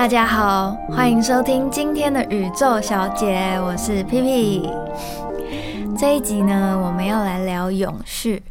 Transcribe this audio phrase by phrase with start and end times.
[0.00, 4.70] 大家好，欢迎收听今天的宇宙小姐，我是 P P。
[5.94, 8.42] 这一集呢，我们要来聊永续。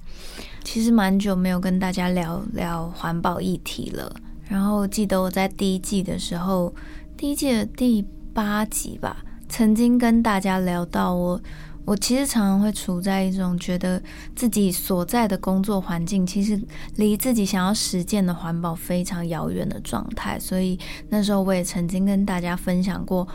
[0.64, 4.16] 其实蛮久没有跟大家聊聊环保议题了。
[4.48, 6.72] 然后记得我在第一季的时候，
[7.18, 9.18] 第一季的第八集吧，
[9.50, 11.42] 曾经跟大家聊到我。
[11.90, 14.00] 我其实常常会处在一种觉得
[14.36, 16.62] 自己所在的工作环境，其实
[16.98, 20.40] 离自己想要实践的环保非常遥远的状态。
[20.40, 20.78] 所以
[21.10, 23.28] 那时候我也曾经跟大家分享过，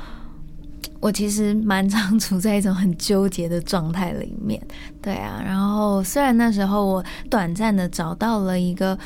[1.00, 4.64] 我其实蛮常处在一种很纠结的状态里面。
[5.02, 8.96] 对啊，然后虽然那时候我短暂的找到了一个，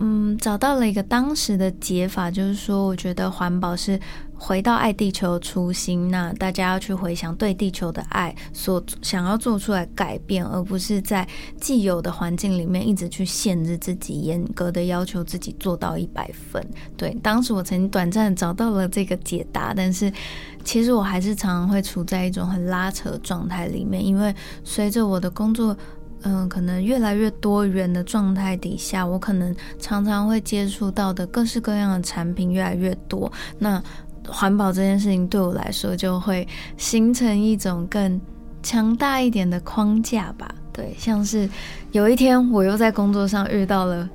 [0.00, 3.98] 嗯，找到了一个当时的解法，就是说，我觉得环保是。
[4.44, 11.26] 回到爱地球初心，那大家要去回想对地球的爱，所想要做出来改变，而不是在
[11.60, 16.60] 既有的环境里面一直去限制自己，严格的要求自己做到一百分。
[16.96, 20.12] 对，当时我曾经短暂找到了这个解答，但是
[20.64, 24.34] 其实我还是常常会处在一种很拉扯状态里面，因为
[24.64, 25.76] 随着我的工作，
[26.22, 33.80] 嗯，可能越来越多元的状态底下，我可能常常会接触到的各式各样的产品越来越多，那。
[34.28, 38.20] 环保这件事情对我来说，就会形成一种更
[38.62, 40.48] 强大一点的框架吧。
[40.72, 41.48] 对，像是
[41.90, 44.08] 有一天我又在工作上遇到了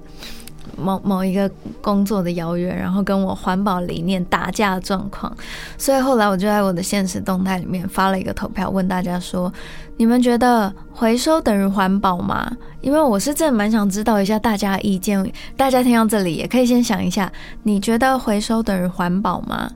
[0.75, 1.50] 某某一个
[1.81, 5.35] 工作的邀约，然后跟我环保理念打架的状况，
[5.78, 9.52] 所以后来我就在我的现实动态里面发了一个投票，问大家说：
[9.97, 12.52] 你们觉得回收等于环保吗？
[12.81, 15.31] 因为我是真的蛮想知道一下大家意见。
[15.55, 17.31] 大家听到这里也可以先想一下，
[17.63, 19.69] 你觉得回收等于环保吗？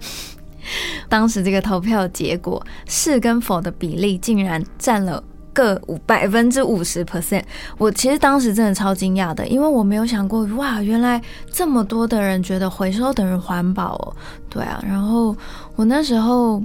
[1.08, 7.42] 当时这个投票结果是跟否的比例竟然占了个五百分之五十 percent。
[7.78, 11.20] 我其实当时真的超惊讶的，因为我没有想过，哇，原来
[11.52, 14.16] 这么多的人觉得回收等于环保哦。
[14.48, 15.36] 对啊，然后
[15.76, 16.62] 我那时候。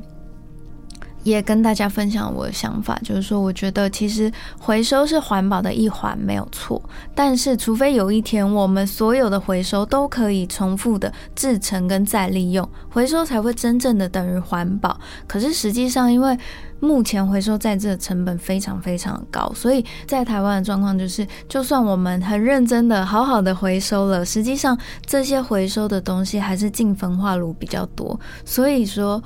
[1.26, 6.80] 也跟大家分享我的想法，就是说，我觉得其实回收是环保的一环，没有错。
[7.16, 15.00] 但是，除非有一天我们所有的回收都可以重复的制成跟再利用，回收才会真正的等于环保。
[15.26, 16.38] 可是实际上，因为
[16.80, 24.78] 目前回收在这的成本非常非常高，所以在台湾的状况就是，就算我们很认真的好好的回收了，实际上
[25.08, 28.20] 这些回收的东西还是进焚化炉比较多。
[28.46, 29.20] 所以说。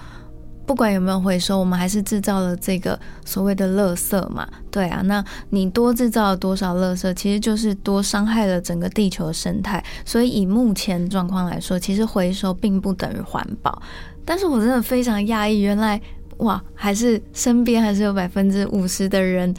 [0.69, 4.47] 不管有没有回收，我们还是制造了这个所谓的垃圾嘛？
[4.69, 9.84] 对啊，那你多制造了多少垃圾，其实就是多伤害了整个地球生态。
[10.06, 13.81] 所以以目前状况来说，其实回收并不等于环保。
[14.24, 16.00] 但是我真的非常压抑，原来
[16.38, 19.52] 哇，还是身边还是有百分之五十的人。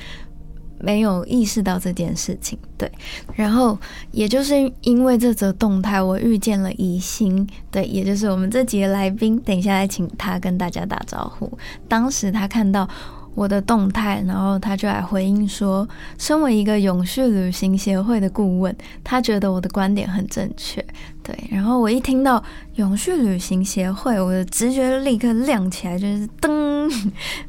[0.81, 2.91] 没有意识到这件事情，对，
[3.35, 3.79] 然后
[4.11, 11.51] 也就是因为这则动态，我遇见了宜兴，对，也就是我们这几个来宾，等一下来请他跟大家打招呼。
[11.89, 12.89] 当时他看到
[13.35, 18.75] 我的动态，然后他就来回应说，身为一个永续旅行协会的顾问，
[19.05, 20.85] 他觉得我的观点很正确。
[21.31, 22.43] 对，然后我一听到
[22.75, 26.91] 永续旅行协会，我的直觉立刻亮起来，就是噔，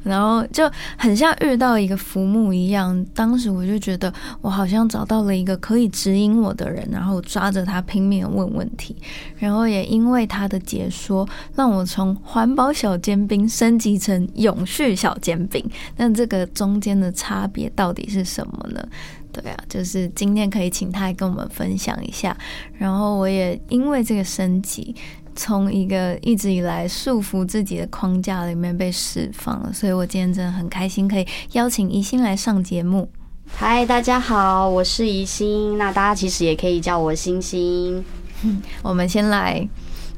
[0.04, 3.04] 然后就很像遇到一个浮木一样。
[3.16, 8.96] 当时我就觉得，我好像找到了一个可以指引我的人，然后抓着他拼命问问题。
[9.38, 15.68] 然后也因为他的解说，让我从环保小尖兵升级成永续小尖兵。
[15.98, 18.88] 那这个中间的差别到底是什么呢？
[19.32, 22.36] 对啊，就是今天可以请他来跟我们分享一下。
[22.78, 24.96] 然后我也因为这个升级，
[25.36, 33.10] 从一个一直以来束缚自己的框架里面被释放了，所以我今天真的很开心，可以邀请宜兴来上节目。
[33.54, 38.04] 嗨，大家好，我是宜兴，那大家其实也可以叫我星星。
[38.82, 39.68] 我们先来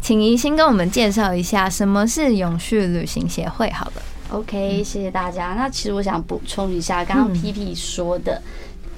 [0.02, 3.70] 请宜兴跟我们介绍一下什么是永续旅行协会。
[3.72, 4.02] 好了
[4.32, 5.54] ，OK，谢谢大家。
[5.56, 8.42] 那其实我想补充一下刚刚 P P 说的。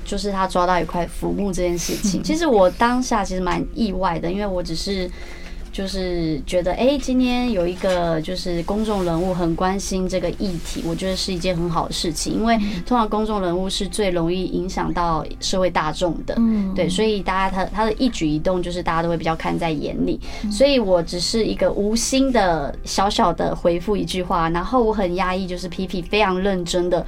[0.06, 5.10] 就是他抓到一块浮木这件事情， 其实我当下其实蛮意外的，因为我只是
[5.74, 16.34] 就是觉得，哎，今天有一个就是公众人物很关心这个议题，我觉得是一件很好的事情，因为通常公众人物是最容易影响到社会大众的，
[16.74, 20.18] 对，所以大家他他的一举一动就是大家都会比较看在眼里，
[20.50, 27.06] 所以我只是一个无心的小小的回复一句话，然后我很压抑，就是 P P 非常认真的。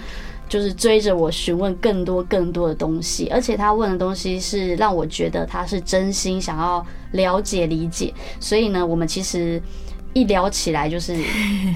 [0.49, 9.61] 就是追着我询问更多更多的东西，而且他问的东西是让我觉得他是真心想要了解理解，所以呢，我们其实
[10.13, 11.15] 一聊起来就是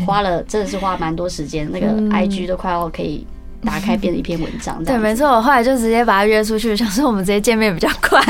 [0.06, 3.28] 花了真的是花蛮多时间，那个 I G 都快要可以
[3.64, 4.84] 打开变成一篇文章。
[4.84, 8.22] 对，没错，我后来就直接把他约出去， 想说我们直接见面比较快。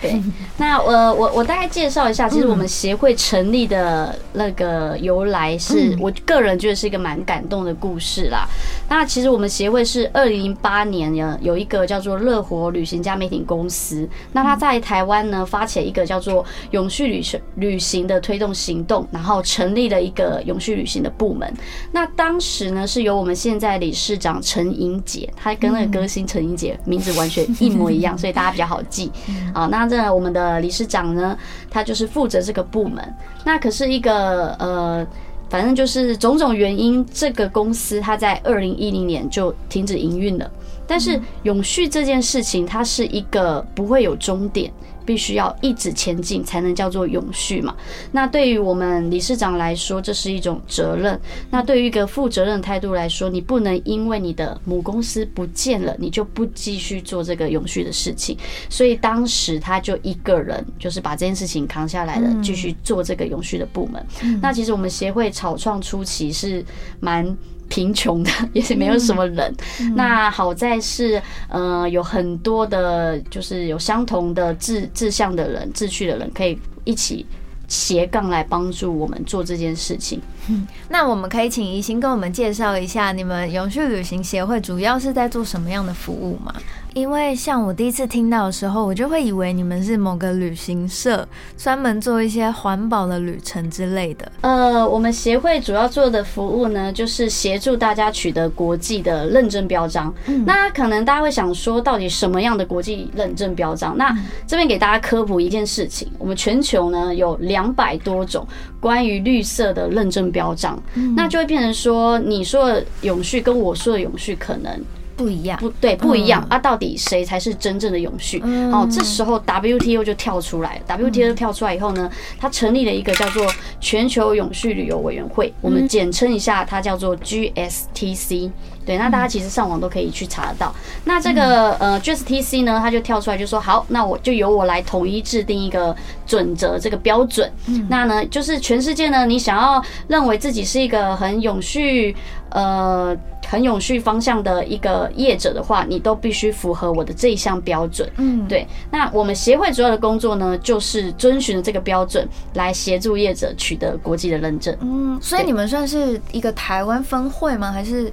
[0.00, 0.20] 对，
[0.56, 8.46] 那我我我大概介绍一下，其实我们协会成立的那个由来，是我个人觉得是一个蛮感动的故事啦。
[8.88, 21.52] 那其实我们协会是二零零八年呢有一个叫做乐活旅行家媒体公司，那他在台湾呢发起一个叫做永续旅行旅行的推动行动，然后成立了一个永续旅行的部门。
[21.92, 29.12] 那当时呢是由我们现在理事长陈英杰，他跟那个歌星陈英杰名字完全一模一样，所以大家比较好记
[29.54, 29.66] 啊。
[29.66, 31.38] 那这我们的理事长呢，
[31.70, 33.14] 他就是负责这个部门。
[33.44, 35.06] 那可是一个呃，
[35.48, 40.50] 反正就是种种原因，这个公司它在二零一零年就停止营运了。
[40.86, 44.72] 但是永续这件事情，它是一个不会有终点。
[45.04, 47.74] 必须要一直前进，才能叫做永续嘛。
[48.12, 51.20] 那对于我们理事长来说，这是一种责任。
[51.50, 58.36] 那对于一个负责任态度来说，你不能因为你的母公司不见了，你就不继续做这个永续的事情。
[58.68, 64.04] 所以当时他就一个人，就是把这件事情扛下来了，继续做这个永续的部门。
[64.40, 66.64] 那其实我们协会草创初期是
[67.00, 67.36] 蛮。
[67.70, 69.54] 贫穷的也是没有什么人，
[69.94, 77.24] 那好在是呃有很多的，就是有相同的志志向的人、志趣的人，可以一起
[77.68, 80.20] 斜杠来帮助我们做这件事情。
[80.90, 86.52] 那我们可以请怡心跟我们介绍一下，你们永续旅行协会主要是在做什么样的服务吗？
[86.94, 91.26] 因为像我第一次听到的时候，我就会以为你们是某个旅行社，
[91.56, 94.30] 专门做一些环保的旅程之类的。
[94.40, 100.12] 呃，我们协会主要做的服务呢，就是协助大家取得国际的认证标章。
[100.44, 103.96] 那可能大家会想说，到底什么样的国际认证标章？
[103.96, 104.12] 那
[104.46, 108.46] 这边给大家科普一件事情：我们全球呢有两百多种
[108.80, 110.80] 关于绿色的认证标章，
[111.16, 114.72] 那就会变成说，你说的永续跟我说的永续可能。
[115.20, 116.58] 不一样，不对，不一样啊！
[116.58, 118.42] 到底谁才是真正的永续？
[118.72, 120.96] 哦，这时候 WTO 就跳出来了。
[120.96, 123.46] WTO 跳出来以后呢，它成立了一个叫做
[123.80, 128.50] 全球永续旅游委员会，我们简称一下，它叫做 GSTC。
[128.86, 130.74] 对，那大家其实上网都可以去查得到。
[131.04, 135.94] 那这个呃 GSTC 呢，它就跳出来就说，好，那我就由我来统一制定一个
[136.26, 137.52] 准则，这个标准。
[137.90, 142.16] 那呢，就是全世界呢，你想要认为自己是一个很永续
[142.52, 143.14] 呃。
[143.50, 148.08] 很永续方向的一个业者的话，你都必须符合我的这一项标准。
[148.16, 148.64] 嗯，对。
[148.92, 154.72] 那我们协会主要的工作呢，就是遵循这个标准来协助业者取得国际的认证。
[154.80, 157.72] 嗯，所以你们算是一个台湾分会吗？
[157.72, 158.12] 还是？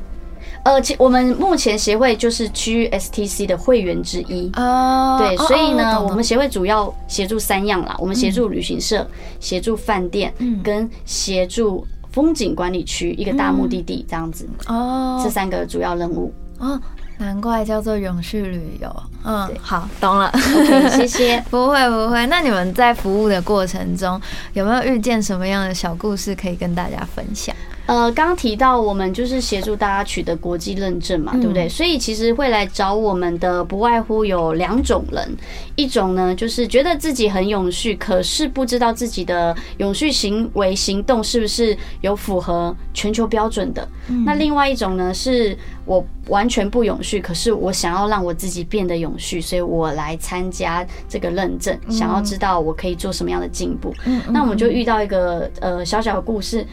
[0.64, 4.50] 呃，其我们目前协会就是区域 STC 的会员之一。
[4.56, 9.08] 哦，对，所以呢，我们协会主要协助三样啦，我们协助旅行社、
[9.40, 11.86] 协助饭店，跟协助。
[12.18, 16.82] 风景管理区一个大目的地这样子哦，这三个主要任务哦，
[17.20, 19.04] 难怪叫做永续旅游。
[19.24, 20.32] 嗯，好，懂了，
[20.90, 21.40] 谢谢。
[21.52, 24.20] 不会不会，那你们在服务的过程中
[24.54, 27.56] 有没有遇见什么样的小故事可以跟大家分享？
[27.88, 31.70] 呃，刚刚提到我们就是协助大家取得国际认证嘛，对不对？
[31.70, 35.38] 所以其实会来找我们的不外乎有两种人，
[35.76, 43.88] 一种呢就是觉得自己很永续，可是不知道自己的永续行为行动是不是有符合全球标准的。
[44.26, 53.94] 那另外一种呢是我完全不永续，可是我想要让我自己变得永续，所以我来参加这个认证，想要知道我可以做什么样的进步。
[54.30, 56.68] 那我们就遇到一个呃小小的故事。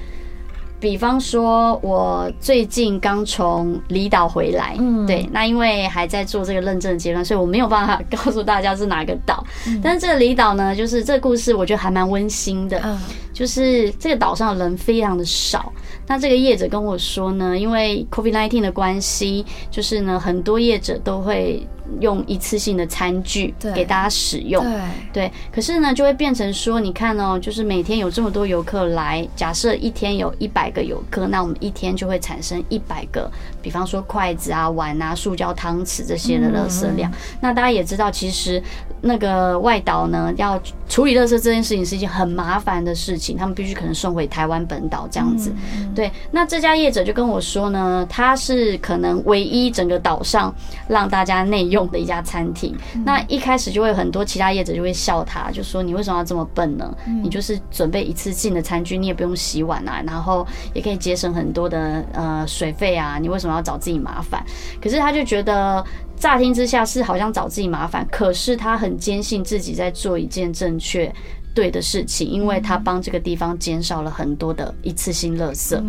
[0.85, 4.77] 比方说，我最近刚从离岛回来，
[5.07, 9.43] 对，那因为还在做这个认证阶段，所以我没有办法告诉大家是哪个岛。
[9.83, 12.99] 但是这个离岛呢，就是这个故事，我觉得还蛮温馨的。
[13.33, 15.73] 就是这个岛上的人非常的少。
[16.07, 21.67] 那这个业者跟我说呢，因为 COVID-19 的关系，就是呢，很多业者都会。
[22.01, 24.65] 用一次性的餐具给大家使用，
[25.13, 37.13] 对，可是呢，就会变成说，你看哦，就是每天有这么多游客来，假设一天有一百个游客，那我们一天就会产生一百个，比方说筷子啊、碗啊、塑胶汤匙这些的垃圾量。
[37.41, 38.63] 那大家也知道，其实
[39.03, 45.53] 那个外岛呢，要处理垃圾这件事情是一件很麻烦的事情，他们必须可能送回台湾本岛这样子。
[45.95, 50.55] 对，那这家业者就跟我说呢，他是可能唯一整个岛上
[50.89, 51.85] 让大家内用。
[51.95, 56.93] 的一家餐厅，那一开始就会很多其他业者就会笑他，就说你为什么要这么笨呢？
[57.23, 64.43] 你就是准备一次性的餐具，你也不用洗碗啊，然后也可以节省很多的呃水费啊，你为什么要找自己麻烦？
[64.81, 65.85] 可是他就觉得
[66.17, 71.15] 乍听之下是好像找自己麻烦，可是他很坚信自己在做一件正确。
[71.55, 75.81] 对的事情，因为他帮这个地方减少了很多的一次性垃圾。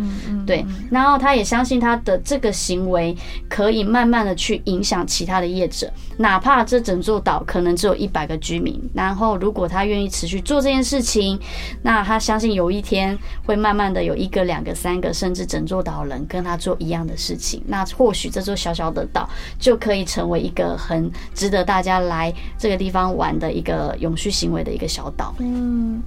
[0.46, 3.14] 对，然后他也相信他的这个行为
[3.48, 11.38] 可以慢慢的去影响其他的业者，哪怕这整座岛可能只有一百个居民，然后如果他愿意持续做这件事情，
[11.82, 25.34] 那他相信有一天会慢慢的有一个、两个、三个，甚至整座岛人跟他做一样的事情，那或许这座小小的岛就可以成为一个很值得大家来这个地方玩的一个永续行为的一个小岛。
[25.56, 26.02] 嗯，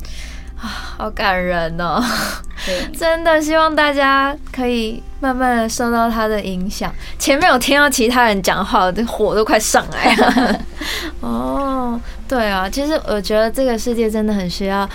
[0.58, 0.64] 啊，
[0.98, 2.04] 好感人哦！
[2.96, 6.94] 真的希望大家可以慢慢的受到他的影响。
[7.18, 10.60] 前面有听到其他人讲话，我的火都快上来了。
[11.22, 14.88] 哦，对啊，其实我觉得这个世界真的很需要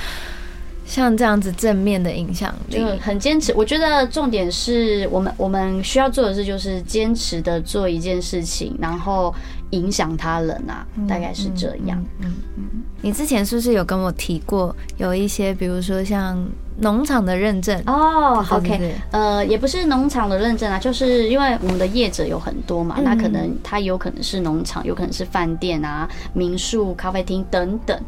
[0.87, 2.87] 像这样子正面的影响力就。
[2.99, 3.53] 很坚持。
[3.57, 9.35] 我觉得重点是我们我们需要做的事就是坚持的做一件事情，然后
[9.75, 12.02] 影响他人啊，大概是这样。
[12.21, 12.64] 嗯嗯，
[13.02, 16.43] 你之前是不是有跟我提过有一些，比如说像
[16.78, 17.81] 农场的认证？
[17.87, 28.00] 哦，OK，呃，也不是农场的认证啊，就是因为我们的业者有很多嘛，嗯那可能他有可能是农场，有可能是饭店啊、民宿、咖啡厅等等。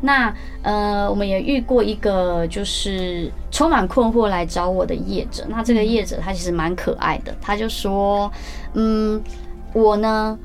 [0.00, 8.30] 那呃，我们也遇过一个就是充满困惑来找我的业者，那这个业者他其实蛮可爱的，他就说，
[8.72, 9.22] 嗯，
[9.74, 10.38] 我呢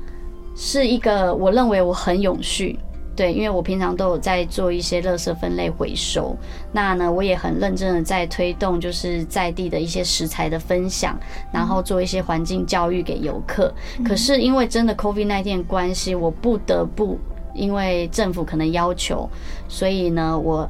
[0.62, 2.78] 是一个我认为我很永续。
[3.16, 6.36] 对，因为我平常都有在做一些垃圾分类回收，
[6.70, 11.18] 那呢，我也很认真的在推动，就是在地的一些食材的分享，
[11.50, 13.72] 然后做一些环境教育给游客。
[14.04, 17.18] 可是因为真的 COVID 1 9的关系，我不得不
[17.54, 19.28] 因为政府可能要求，
[19.66, 20.68] 所以呢，我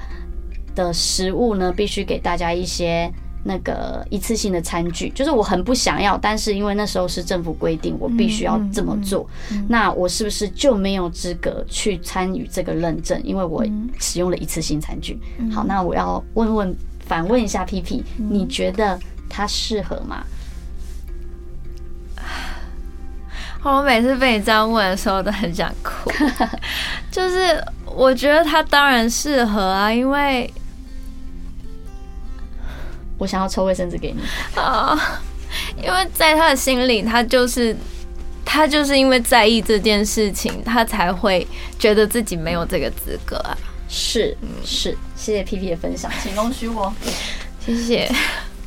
[0.74, 3.12] 的食物呢必须给大家一些。
[3.42, 9.28] 那个一次性的餐具，就是我很不想要，但是因为那时候是政府规定，我必须要这么做。
[9.68, 13.20] 那我是不是就没有资格去参与这个认证？
[13.24, 13.64] 因为我
[13.98, 15.18] 使用了一次性餐具。
[15.52, 20.24] 好，那我要问问反问一下 P P，你觉得它适合吗？
[23.62, 26.10] 我每次被你这样问的时候，都很想哭。
[27.12, 30.50] 就是我觉得它当然适合啊，因为
[33.20, 34.20] 我想要抽卫生纸给你。
[34.58, 34.98] 啊，
[35.76, 37.76] 因为在他的心里，他就是
[38.44, 41.46] 他就是因为在意这件事情，他才会
[41.78, 43.56] 觉得自己没有这个资格啊。
[43.88, 46.92] 是是，谢谢 P P 的分享，请容许我。
[47.64, 48.10] 谢谢。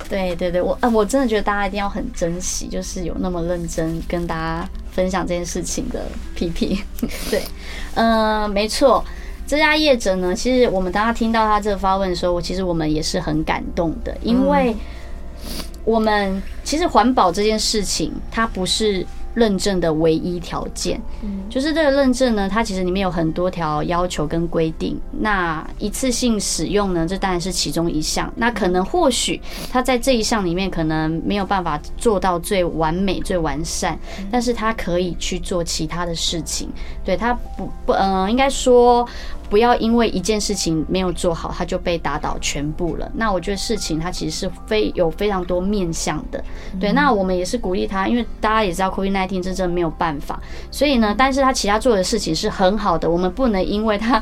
[0.10, 6.06] 对对对，我啊，我真的觉得大家一定要很珍惜，就是有那么认真跟大家分享这件事情的
[6.36, 6.84] P P。
[7.32, 7.42] 对，
[7.96, 9.04] 呃，没错，
[9.46, 14.76] 这家业者呢，其实我们当他听到他这个发问的时候，我其实我们也是很感动的，因为
[15.84, 21.02] 我们其实环保这件事情，它不是认证的唯一条件。
[21.50, 25.00] 就是这个认证呢，它其实里面有很多条要求跟规定。
[25.20, 28.32] 那一次性使用呢，这当然是其中一项。
[28.36, 33.98] 那可能或许它在这一项里面可能没有办法做到最完美、最完善，
[34.32, 36.70] 但是它可以去做其他的事情。
[37.04, 39.08] 对它不不，嗯、应该说
[39.50, 43.12] 不要因为一件事情没有做好，他就被打倒全部了。
[43.14, 46.44] 那我觉得事情它其实是非有非常多面向的。
[46.80, 54.22] 对，那我们也是鼓励他，因为大家也知道 COVID 1 9真正没有办法，所以呢，但是他其他做的事情是很好的，我们不能因为他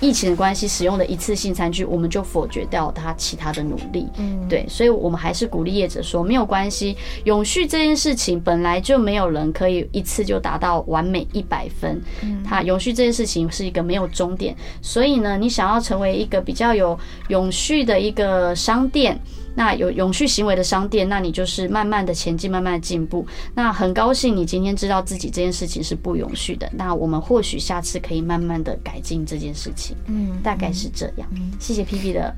[0.00, 4.08] 疫情的关系使用的一次性餐具，我们就否决掉他其他的努力。
[4.16, 12.00] 嗯，对，所以我们还是鼓励业者说，没有关系，永续这件事情本来就没有人可以一次就达到完美一百分。
[12.44, 19.20] 它永续这件事情是一个没有终点，所以呢，你想要成为一个比较有永续的一个商店。
[19.54, 23.26] 那有永续行为的商店，那你就是慢慢的前进，慢慢的进步。
[23.54, 31.28] 那很高兴你今天知道自己这件事情是不永续的，那我们或许下次可以慢慢的改进这件事情，嗯大概是这样。
[31.58, 32.34] 谢谢 P P 的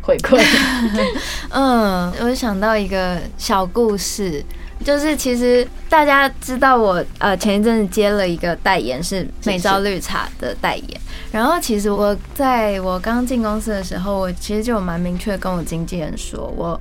[0.00, 0.40] 回馈。
[1.50, 4.44] 嗯，我想到一个小故事，
[4.82, 16.80] 就是其实大家知道我呃前一阵子接了一个代言是美招绿茶的代言，然后其实我在我刚进公司的时候，我其实就有蛮明确跟我经纪人说，我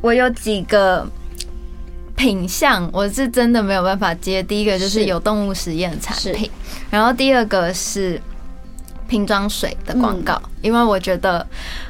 [0.00, 1.06] 我有几个。
[2.16, 5.04] 品相我是真的没有办法接，第一个就是是。
[5.06, 6.48] 有动物实验产品，
[6.88, 8.22] 然后第二个是
[9.08, 11.44] 瓶装水的广告，因为我觉得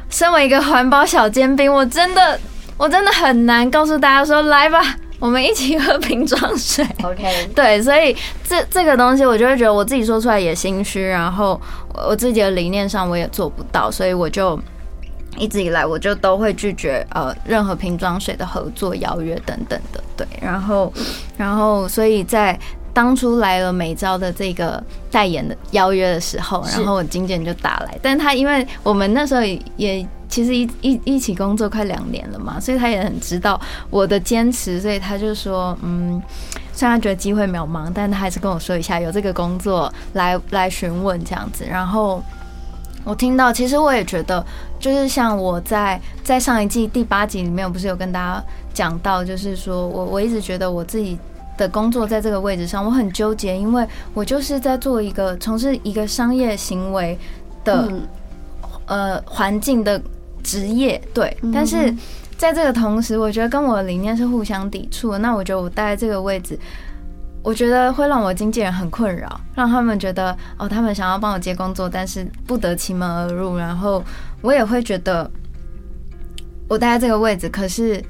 [0.08, 2.40] 身为一个环保小尖兵，我真的
[2.78, 6.86] 我真的很难告诉大家说来吧，我们一起喝瓶装水。
[7.02, 8.14] OK， 对，所以
[8.46, 11.58] 这这个东西，我就会觉得我自己说出来也心虚，然后
[11.94, 14.60] 我我自己的理念上我也做不到，所以我就
[15.38, 20.92] 一直以来我就都会拒绝呃任何瓶装水的合作邀约等等的，对，然后
[21.38, 22.60] 然后所以在
[22.94, 29.42] 当初来了美招的这个代言的邀约的时候，然后我经纪人就打来，但他因为我们那时候
[29.76, 33.60] 也其实一一一起工作快两年了嘛，所以他也很知道
[33.90, 36.22] 我的坚持，所以他就说，嗯，
[36.72, 42.22] 虽然他觉得机会渺茫，但他还是跟我说一下有这个工作来来询问这样子，然后。
[43.06, 44.42] 我听到，其实我也觉得，
[44.80, 51.18] 就是像我在在上一季第八集里面，我不是有跟大家讲到，就是说我我一直觉得我自己
[51.56, 57.18] 的工作在这个位置上，我很纠结，因为我就是在做一个从事一个商业行为
[57.64, 57.88] 的
[58.86, 60.00] 呃环境的
[60.42, 61.94] 职业，对，但是
[62.36, 65.18] 在这个同时，我觉得跟我的理念是互相抵触的。
[65.18, 66.58] 那我觉得我待在这个位置。
[67.42, 73.58] 我觉得会让我经纪人很困扰，让他们觉得哦，他们想要帮我接工作，但是不得其门而入。
[73.58, 74.02] 然后
[74.40, 75.30] 我也会觉得，
[76.66, 78.02] 我待在这个位置，可是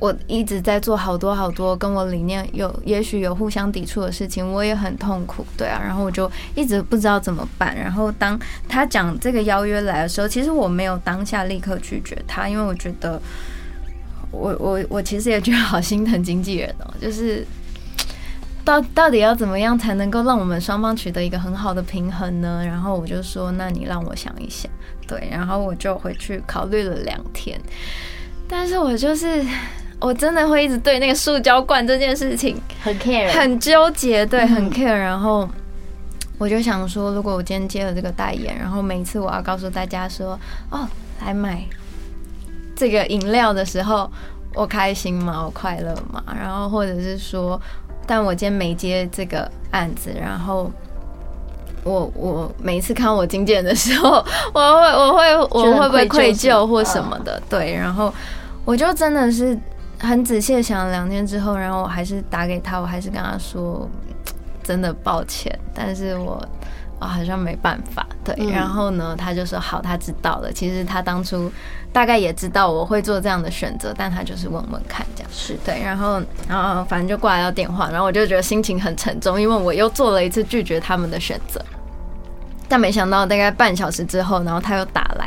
[0.00, 5.80] 我一直在做好多好多跟我理念有也许有互相抵触的事情，我也很痛苦，对啊。
[5.80, 7.76] 然后我就一直不知道怎么办。
[7.76, 8.36] 然后当
[8.68, 13.20] 他讲这个邀约来的时候，其实我没有当下立刻拒绝他，因为我觉得，
[14.32, 17.46] 我我我其实也觉得好心疼经纪人哦，就是。
[18.62, 22.62] 到到底要怎么样才能够让我们双方取得一个很好的平衡呢？
[22.64, 24.70] 然后我就说，那你让我想一想，
[25.08, 27.58] 对，然后我就回去考虑了两天。
[28.46, 29.42] 但是我就是
[30.00, 34.86] 我真的会一直对那个塑胶罐这件事情很 care，很纠结，对，很 care。
[34.86, 35.48] 然后
[36.38, 40.38] 我就想说，如果我今天接了这个代言，然后每一次我要告诉大家说，
[40.70, 40.88] 哦，
[41.24, 41.62] 来买
[42.74, 44.10] 这个饮料的时候，
[44.54, 45.42] 我开心吗？
[45.44, 46.22] 我快乐吗？
[46.38, 47.60] 然后或者是说。
[48.06, 50.68] 但我今天没接这个案子，然后
[51.84, 57.40] 我我每一次看我经纪人的时候，我会我会我会不会愧疚或什么的？
[57.48, 58.12] 对，然后
[58.64, 59.56] 我就真的是
[60.00, 63.88] 很仔细的想了两天之后，然后我还是打给他，我还是跟他说，
[64.62, 66.44] 真的抱歉，但是我。
[67.00, 68.36] 啊，好像没办法，对。
[68.50, 70.52] 然后呢，他就说好，他知道了。
[70.52, 71.50] 其实他当初
[71.94, 75.30] 大概也知道我会做这样的选择，但他就是问问看这样。
[75.32, 75.80] 是对。
[75.82, 81.58] 然后，然后反正就挂掉电话，然后我就觉得心情很沉重，因为我又做了一次拒绝他们的选择。
[82.68, 85.26] 但没想到大概半小时之后，然后他又打来，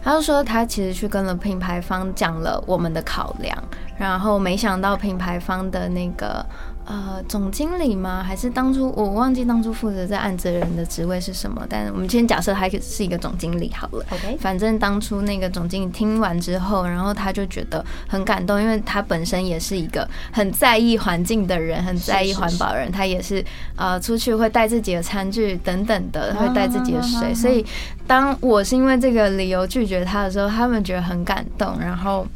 [0.00, 3.58] 他就说他其实去跟了品牌方讲了我们的考量，
[3.98, 6.44] 然后没想到品牌方的那个。
[6.90, 8.24] 呃，总经理吗？
[8.26, 11.62] 还是当初我忘记当初负责这案子的人的职位是什么？
[11.68, 14.02] 但是我们先假设他是一个总经理好了。
[14.08, 22.90] OK，反正当初那个总经理听完之后，然后他就觉得很感动，因为他本身也是一个很在意环境的人，很在意环保人。
[22.90, 23.44] 他也是
[23.76, 27.34] 呃，出去会带自己的餐具等等的，会带自己的水。
[27.34, 27.62] 所以
[28.06, 31.78] 当我是因为这个理由拒绝他的时候，他们觉得很感动。
[31.78, 32.26] 然后，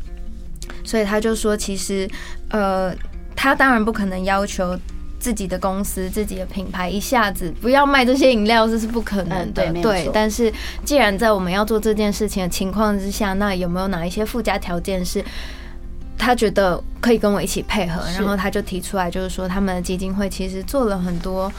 [0.84, 2.08] 所以他就说，其实
[2.50, 2.94] 呃。
[3.34, 4.78] 他当然不可能要求
[5.18, 9.72] 自己的公司、自己的品牌一下子不要卖这些饮料，这是不可能的。
[9.82, 10.52] 对，但是
[10.84, 15.24] 既然在我们要做这件事情的情况之下，那有没有哪一些附加条件是
[16.16, 18.00] 他觉得可以跟我一起配合？
[18.12, 21.50] 然后他就提出来，就是说他们的基金会其实做了很多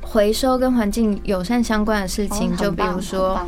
[0.00, 3.38] 回收跟环境友善相关的事情，就比如说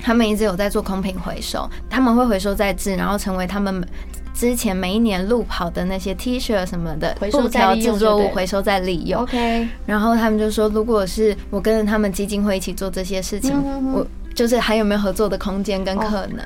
[0.00, 3.86] 他们一直有在做空瓶回收，他们会回收再制，然后成为他们。
[4.34, 9.22] 之前每一年路跑的那些 T 恤什么的布条制作物回收再利用。
[9.22, 13.54] OK，然后他们就说，如果是我跟着他们基金会一起做这些事情，
[13.94, 16.44] 我就是还有没有合作的空间跟可能。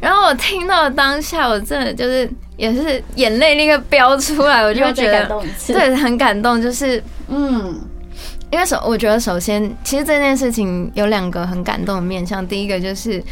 [0.00, 5.30] 然后我听到当下，我真的就是也是眼泪那个飙出来，我就觉得
[5.66, 7.78] 对很感动，就是嗯，
[8.50, 13.22] 因为首我觉得首先其实这件事情有两个很感动的面向，第一个就是。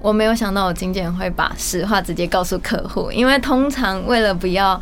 [0.00, 4.80] 我没有想到我经纪人会把实话直接告诉客户，因为通常为了不要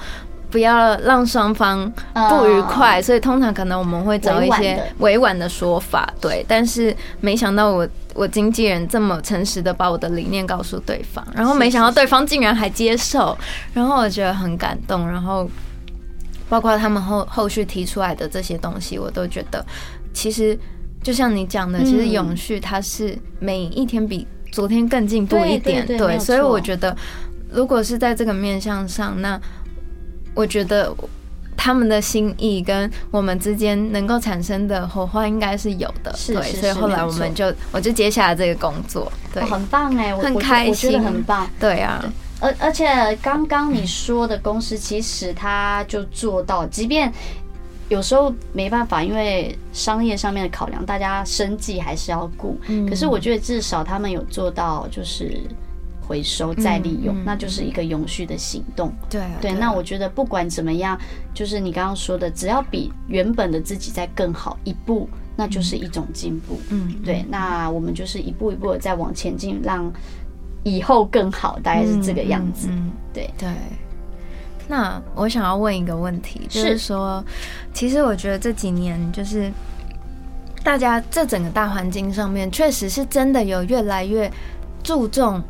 [0.51, 1.91] 不要让双方
[2.29, 6.45] 不愉快，所以通常可能我们会找一些委婉的说法，对。
[6.47, 13.37] 但是没想到我我经纪人这么诚实的把我的理念告诉对方，然后没想到对方竟然还接受，
[13.73, 15.09] 然后我觉得很感动。
[15.09, 15.49] 然后
[16.49, 19.65] 包括他们后后续提出来的这些东西，我都觉得
[20.13, 20.57] 其实
[21.03, 24.27] 就像你讲的，其实永续它是每一天比。
[24.57, 26.97] 昨天更进步一点，对，所以我觉得，
[27.51, 29.39] 如果是在这个面向上，那
[30.35, 30.91] 我觉得
[31.55, 42.03] 他们的心意跟我们之间能够产生的火花应该是有的，对，所以后来我们就我就接下来这个工作，对，很棒哎，很开心，很棒，对啊，
[42.41, 42.87] 而而且
[43.21, 47.13] 刚刚你说的公司其实他就做到，即便。
[47.89, 52.59] 有时候没办法，因为商业上面的考量，大家生计还是要顾。
[52.89, 55.41] 可是我觉得至少他们有做到，就是
[56.01, 58.93] 回收再利用，那就是一个永续的行动。
[59.09, 60.99] 对对，那我觉得不管怎么样，
[61.33, 66.59] 就是你刚刚说的，只要比原本的自己再更好一步，那就是一种进步。
[66.71, 69.93] 嗯，对，那我们就是一步一步的再往前进，让
[70.65, 72.69] 以后更好，大概是这个样子。
[73.13, 73.49] 对对。
[74.69, 77.25] 那我想要问一个问题，就是说，
[77.73, 79.51] 其实我觉得这几年就是
[80.65, 84.31] 大家这整个大环境上面，确实是真的有越来越
[84.83, 85.43] 注重。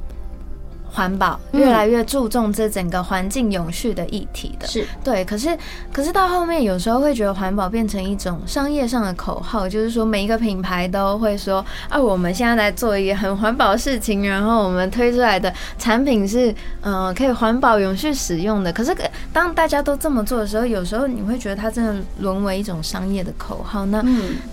[0.97, 5.23] 环保越来越注重这整个环境永续的议题的，是对。
[5.27, 5.55] 可是，
[5.93, 18.73] 可是到后面有时候会觉得环保变成一种商业上的口号，就是说每一个品牌都会说啊，我们现在在做一个很环保的事情，然后我们推出来的产品是嗯可以环保永续使用的。
[18.73, 18.97] 可是
[19.35, 23.85] 当大家都这么做的时候，有时候你会觉得它真的沦为一种商业的口号。
[23.85, 24.03] 那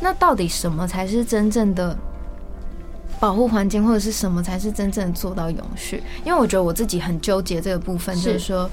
[0.01, 1.97] 那到底什么才是真正的？
[3.19, 6.03] 保护环境或者是什么才是真正做到永续？
[6.25, 8.69] 因为我觉得我自己很纠结这个部分，就是说，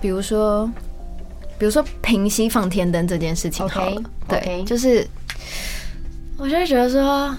[0.00, 0.70] 比如说，
[1.58, 5.06] 比如说平息放天灯这件事情，好了，对，就是
[6.36, 7.34] 我就会觉得说，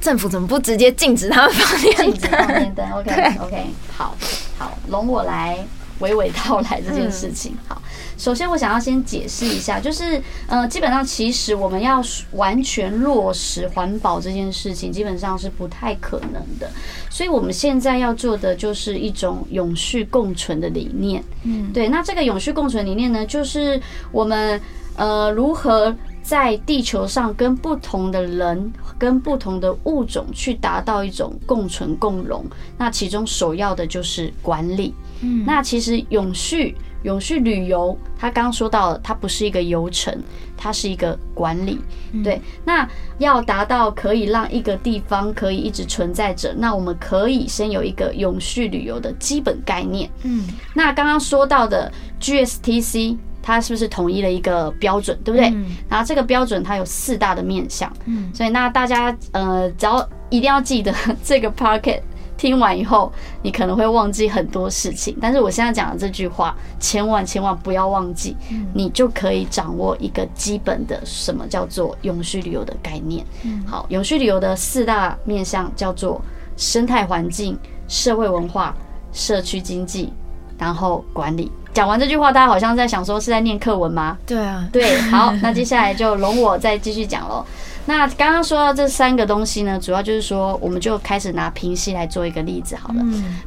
[0.00, 2.12] 政府怎么不直接禁止他们放天灯？
[2.12, 4.16] 禁止放天灯，OK OK，好
[4.58, 5.58] 好，容我来
[6.00, 7.82] 娓娓道来这件事情，好。
[8.22, 12.00] 首先，我想要先解释一下，就是，呃，基本上其实我们要
[12.34, 16.70] 完全落实环保这件事情，基本上是不太可能的。
[17.10, 21.20] 所以，我们现在要做的就是一种永续共存的理念。
[21.42, 21.88] 嗯，对。
[21.88, 23.82] 那这个永续共存理念呢，就是
[24.12, 24.60] 我们
[24.94, 32.44] 呃如何在地球上跟不同的人、跟不同的物种去达到一种共存共荣。
[32.78, 34.94] 那其中首要的就是管理。
[35.20, 36.76] 嗯，那其实永续。
[37.02, 40.16] 永续旅游，他刚刚说到了，它不是一个游程，
[40.56, 41.80] 它是一个管理。
[42.22, 50.08] 对，那要达到可以让一个地方可以一直存在着，那我们可以先有一个永续旅游的基本概念。
[50.22, 55.52] 嗯，那刚刚说到的 GSTC，它是不是统一了一个标准，对不对？
[55.88, 57.92] 然后这个标准它有四大的面向。
[58.06, 62.00] 嗯，所以那大家呃，只要一定要记得 这个 Pocket。
[62.38, 68.36] 听完以后，你可能会忘记很多事情，但是我现在讲的这句话，千万千万不要忘记，
[68.74, 73.24] 你就可以掌握一个基本的什么叫做永续旅游的概念。
[73.64, 76.20] 好，永续旅游的四大面向叫做
[76.56, 78.74] 生态环境、社会文化、
[79.12, 80.12] 社区经济，
[80.58, 81.52] 然后管理。
[81.74, 84.18] 讲完这句话，大家好像在想说是在念课文吗？
[84.26, 87.44] 对啊，对，好，那接下来就容我再继续讲喽。
[87.86, 93.02] 那刚刚说到这三个东西呢，主要就是说，我们就开始拿平息来做一个例子好了。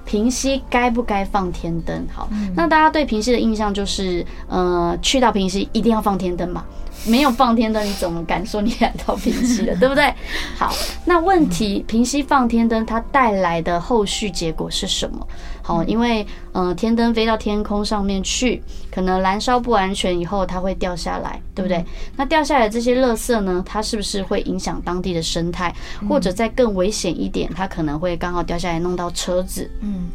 [0.06, 2.06] 平息该不该放天灯？
[2.14, 6.66] 好，那大家对平息的印象就是，呃，去到平息一定要放天灯嘛。
[7.08, 10.12] 没有放天灯，你怎么敢说你来到平息了，对不对？
[10.58, 10.74] 好，
[11.06, 15.28] 那问题平息放天灯，它带来的后续结果是什么？
[15.68, 21.84] 好，因为嗯，天灯飞到天空上面去，可能燃烧不完全以后，它会掉下来，对不对？
[22.16, 25.74] 那掉下来这些垃圾呢，它是不是会影响当地的生态？
[26.08, 29.68] 或者再更危险一点，它可能会刚好掉下来弄到车子。
[29.82, 30.08] 嗯，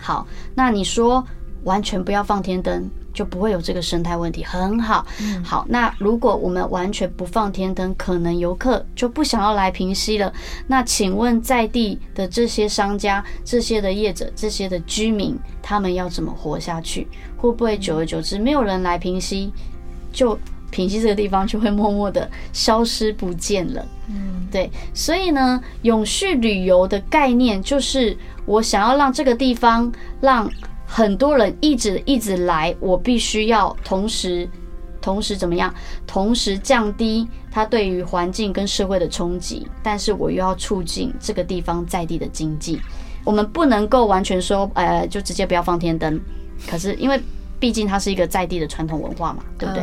[0.00, 1.22] 好，那你说
[1.64, 2.88] 完全不要放天灯？
[3.16, 5.06] 就不会有这个生态问题，很好。
[5.42, 10.30] 好，那如果我们完全不放天灯，可能游客就不想要来平溪了。
[10.66, 17.08] 那请问在地的这些商家、这些的业者、这些的居民，他们要怎么活下去？
[17.38, 19.50] 会不会久而久之没有人来平溪，
[20.12, 20.38] 就
[20.70, 23.86] 平溪这个地方就会默默的消失不见了？
[24.10, 24.70] 嗯，对。
[24.92, 30.46] 所以呢，永续旅游的概念就是我想要让这个地方让。
[30.86, 34.48] 很多人一直一直来，我必须要同时，
[35.00, 35.74] 同时怎么样？
[36.06, 42.80] 同时降低它对于环境跟社会的冲击，但是我又要促进这个地方在地的经济。
[43.24, 46.20] 我们不能够完全说，呃，就直接不要放天灯。
[46.68, 47.20] 可是因为
[47.58, 49.82] 毕竟它是一个在地的传统文化嘛，对不对？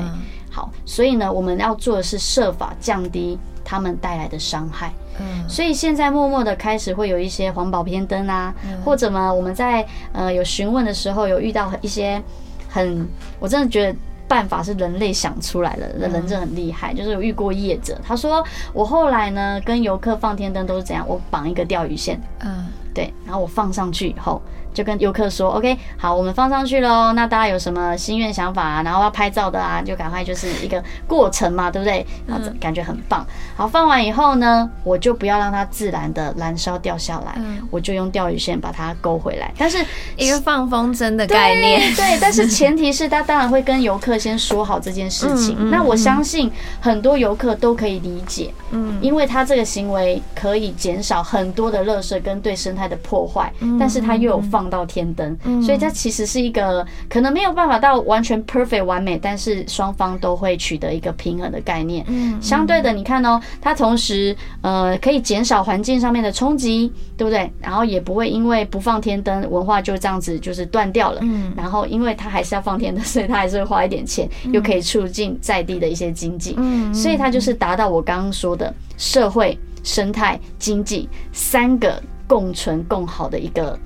[0.49, 4.91] 好，所以呢，我们要做的是设法降低他们带来的伤害。
[5.19, 12.21] 嗯，所以现在默默的开始会有一些环保偏灯啊，或者嘛，我们在呃有询问的时候，有遇到一些
[12.69, 13.07] 很，
[13.39, 13.97] 我真的觉得
[14.27, 16.93] 办法是人类想出来的，人真的很厉害。
[16.93, 24.41] 就是有遇过业者，他说我后来呢跟游客放天灯都是怎样，我绑一个钓鱼线，嗯，对，然后我放上去以后，
[24.73, 27.13] 就跟游客说，OK，好，我们放上去喽。
[27.13, 28.81] 那大家有什么心愿想法啊？
[28.83, 32.05] 然后要拍照的啊，就赶快就是一个过程嘛，对不对？
[32.25, 33.25] 然后感觉很棒。
[33.55, 37.37] 好，放完以后呢，我就不要让它自然的燃烧掉下来，
[37.69, 39.51] 我就用钓鱼线把它勾回来。
[39.57, 39.77] 但是
[40.17, 45.69] 一个放风筝的概念，对，但是前提是他当然会跟游客先说好这件事情。
[45.69, 62.05] 那我相信很多游客都可以理解，嗯，因为他这个行为可以减少很多的垃圾跟对生态的破坏，但是他又有放到天灯，所以它其实是一个可能没有办法到完全 perfect 完美，但是双方都会取得一个平衡的概念。
[62.07, 67.51] 嗯，相对的，你看哦，它同时呃可以减少环境上面的冲击，对不对？
[67.59, 71.19] 然后也不会因为不放天灯，文化就这样子就是断掉了。
[71.23, 76.55] 嗯，然后因为它还是要放天灯，所以它还是会花一点钱，又可以促进在地的一些经济。
[76.57, 83.77] 嗯，所以它就是达到我刚刚说的社会、生态、经济三个共存共好的一个。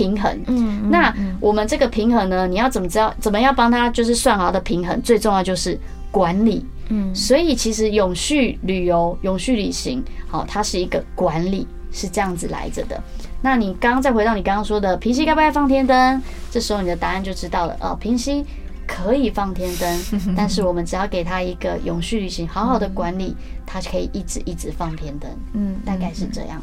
[0.00, 2.46] 平衡，嗯，那我们这个平衡呢？
[2.46, 3.12] 你要怎么知道？
[3.20, 4.98] 怎么样帮他就是算好的平衡？
[5.02, 5.78] 最重要就是
[6.10, 12.98] 管理，嗯，所以其实永续旅游、永续旅行，好，它是一个管理，是这样子来着的。
[13.42, 16.22] 那你刚刚再回到你刚刚说的平息该不该放天灯？
[16.50, 18.46] 这时候你的答案就知道了哦，平息
[18.86, 20.00] 可以放天灯，
[20.34, 23.36] 但是我们只要给他一个永续旅行，好好的管理，
[23.66, 26.62] 它可以一直一直放天灯，嗯，大概是这样。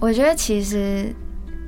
[0.00, 1.14] 我觉得其实。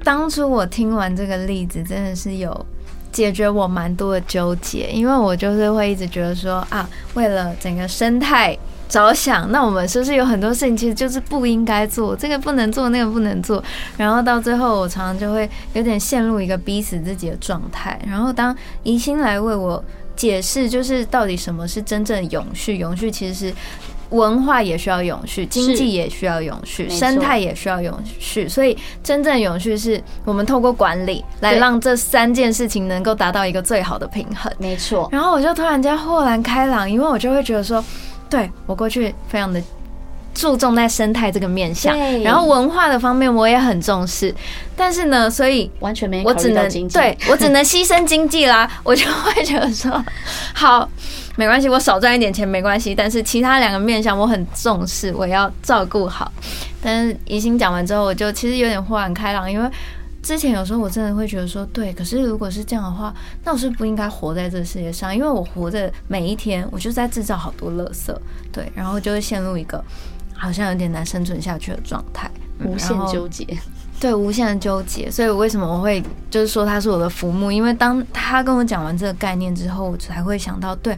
[0.08, 2.66] 当初我听完这个例子，真的是有
[3.12, 8.56] 解决我蛮多的纠结，因为我就是会一直觉得说啊，为了整个生态
[8.88, 13.62] 着想，那我们是不是有很多事情其实就是不应该做，这个不能做，那个不能做，
[13.98, 18.00] 然后到最后我常常就会有点陷入一个逼死自己的状态。
[18.08, 19.84] 然后当宜心来为我
[20.16, 23.54] 解释，就是到底什么是真正永续，永续其实是。
[24.10, 28.48] 文化也需要永续，经济也需要永续，生态也需要永续。
[28.48, 34.50] 所以，真正永续是我们透过管理来让这三件事情能够达到一个最好的平衡。
[34.58, 35.08] 没错。
[35.12, 37.84] 然后我就突然间豁然开朗，因为我就会觉得说，
[38.30, 39.62] 对我过去非常的
[40.38, 44.32] 注重在生态这个面向，然后文化的方面我也很重视。
[44.76, 50.04] 但是呢，所以完全没我只能对我只能牺牲经济啦， 我就会觉得说
[50.54, 50.88] 好。
[51.34, 56.32] 没关系，我少赚一点钱没关系，但是其他两个面向我很重视，我要照顾好。
[56.82, 59.70] 但是怡心讲完之后，我就其实有点豁然开朗，因为
[60.20, 68.12] 之前有时候我真的会觉得说，对，可是如果是这样的话，那我是不应该活在这个世界上，因为我活着每一天，我就在制造好多垃圾，
[68.50, 69.80] 对，然后就会陷入一个
[70.38, 72.30] 好像有点难生存下去的状态，
[72.64, 73.44] 无限纠结。
[74.00, 77.50] 对，无限的纠结，所以为什么我会就是说他是我的浮木？
[77.50, 80.96] 因为当他跟我讲完这个概念之后，我才会想到，对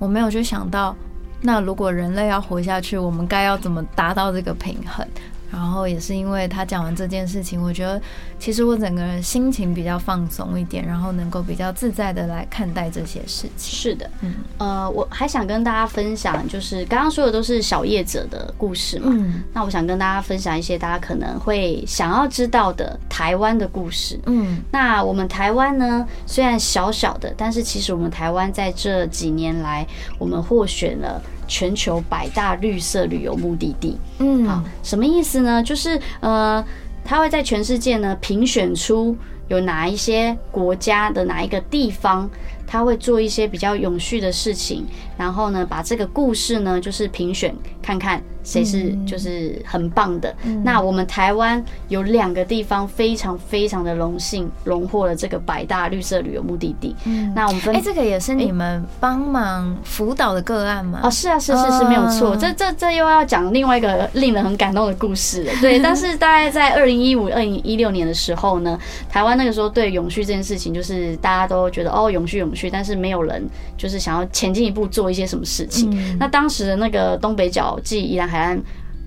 [0.00, 0.94] 我没有去想到，
[1.42, 5.06] 那如果人类要活下去，我们该要怎么达到这个平衡？
[5.50, 8.00] 然后也是因为他讲完这件事情，我觉得
[8.38, 13.78] 其实我整个人心情比较放松一点，然后能够比较自在的来看待这些事情。
[13.78, 19.08] 是的，嗯，呃，我还想跟大家分享，就是刚刚说的都是小业者的故事嘛。
[19.10, 24.18] 嗯，那我想跟大家分享一些大家可能会想要知道的台湾的故事。
[24.26, 29.86] 嗯，那我们台湾呢，虽然小小的，但是其实我们台湾在这几年来，
[30.18, 31.20] 我们获选了。
[31.50, 35.60] 全球百大绿色旅游目的地，嗯，好，什么意思呢？
[35.60, 36.64] 就是呃，
[37.04, 39.16] 它会在全世界呢评选出
[39.48, 42.30] 有哪一些国家的哪一个地方，
[42.70, 44.86] 它会做一些比较永续的事情，
[45.18, 47.52] 然后呢，把这个故事呢，就是评选
[47.82, 48.22] 看看。
[48.42, 50.34] 谁是就是很棒的？
[50.64, 56.96] 那我们台湾有两个地方非常非常的荣幸荣获了这个百大绿色旅游目的地。
[57.34, 61.00] 那我们分哎，这个也是你们帮忙辅导的个案吗？
[61.02, 62.34] 哦，是啊，是是是没有错。
[62.34, 65.52] 这这这又要讲另外一个令人很感动的故事了。
[65.60, 68.76] 对，但是大概在二零一五、二零一六年的时候呢，
[69.10, 76.18] 台湾那个时候对永续这件事情，就是大家都觉得哦，永续永续，但是没有人就是想要前进一步做一些什么事情。
[76.18, 78.28] 那当时的那个东北角即宜兰。
[78.28, 78.62] 海岸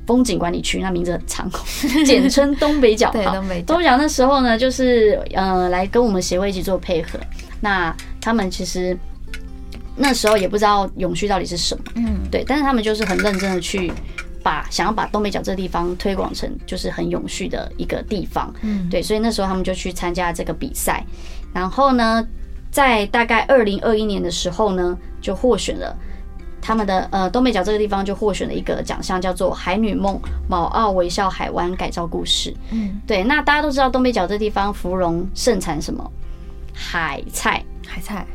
[0.06, 1.50] 风景管理区，那名字很长，
[2.06, 3.10] 简称 东北角。
[3.12, 7.18] 对，东北东北角那时候呢，就是呃，来跟我们协会一起做配合。
[7.62, 8.98] 那他们其实
[9.96, 12.44] 那时候也不知道永续到底是什么，嗯，对。
[12.46, 13.94] 但是他们就是很认真的去
[14.44, 19.02] 把想要把东北角这个地方推广成就是很永续的一个地方，嗯，对。
[19.02, 21.02] 所以那时候他们就去参加这个比赛，
[21.54, 22.28] 然后呢，
[22.74, 25.96] 在大概二零二一年的时候呢，就获选了。
[26.60, 32.50] 他们的呃东北角这个地方就获选了一个奖项，叫做《海女梦卯澳微笑海湾改造故事》。
[32.72, 36.12] 嗯，对，那大家都知道东北角这地方芙蓉盛产什么？
[36.74, 38.26] 海菜，海菜，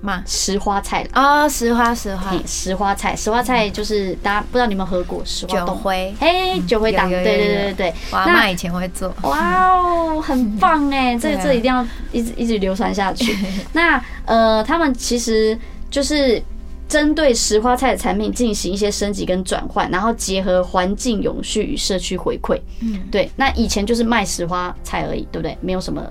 [0.00, 0.22] 嘛？
[0.26, 9.12] 石花菜哦，石花石花嘿，石花菜，石花菜就是大家不知道你们喝过石花酒冻，灰，嘿，酒灰党，有有有对对对对对，我阿那妈以前会做。
[9.22, 13.36] 哇哦，很棒哎，这这一定要一直一直流传下去。
[13.72, 15.58] 那呃，他们其实
[15.90, 16.42] 就是
[16.88, 22.60] 针对石花菜的产品进行一些升级跟转换，然后结合环境永续与社区回馈。
[22.80, 25.56] 嗯，对，那以前就是卖石花菜而已，对不对？
[25.60, 26.02] 没有什么。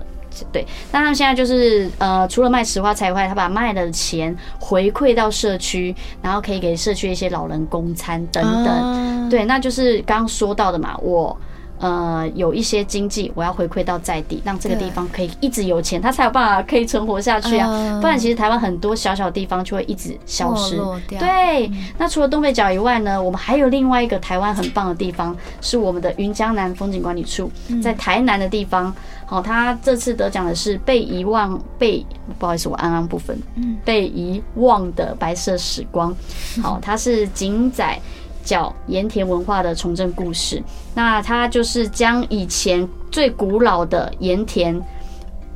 [0.52, 8.64] 对，那他们现在就是呃，除了卖石花菜以外，他把卖的钱回馈到社区，然后可以给社区一些老人供餐等等。
[8.64, 11.36] 等，对，那就是刚刚说到的嘛，我
[11.78, 17.68] 呃有一些经济，我要回馈到在地，让这个地方可以一直有钱，他才有办法可以存活下去啊。
[17.70, 20.76] 嗯不然，其实台湾很多小小地方就会一直消失。
[21.08, 28.94] 对，那除了东北角以外呢，我们还有另外一个台湾很棒的地方，是我们的云江南风景管理处，嗯在台南的地方。
[29.30, 32.04] 好，他这次得奖的是被遗忘被
[32.38, 36.16] 不好意思，我安安不分，嗯被遗忘的白色时光。
[36.62, 38.00] 好，它是景仔
[38.42, 40.62] 角盐田文化的重振故事。
[40.94, 44.82] 那它就是将以前最古老的盐田。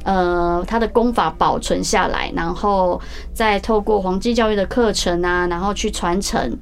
[0.05, 3.01] 呃，他的功法保存下来，然后
[3.33, 6.59] 再透过黄基教育的课程啊，然后去传承，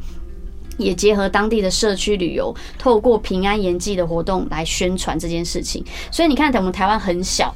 [0.81, 5.85] 也结合当地的社区旅游，透过平安延祭的活动来宣传这件事情。
[6.11, 7.55] 所以你看，我们台湾很小，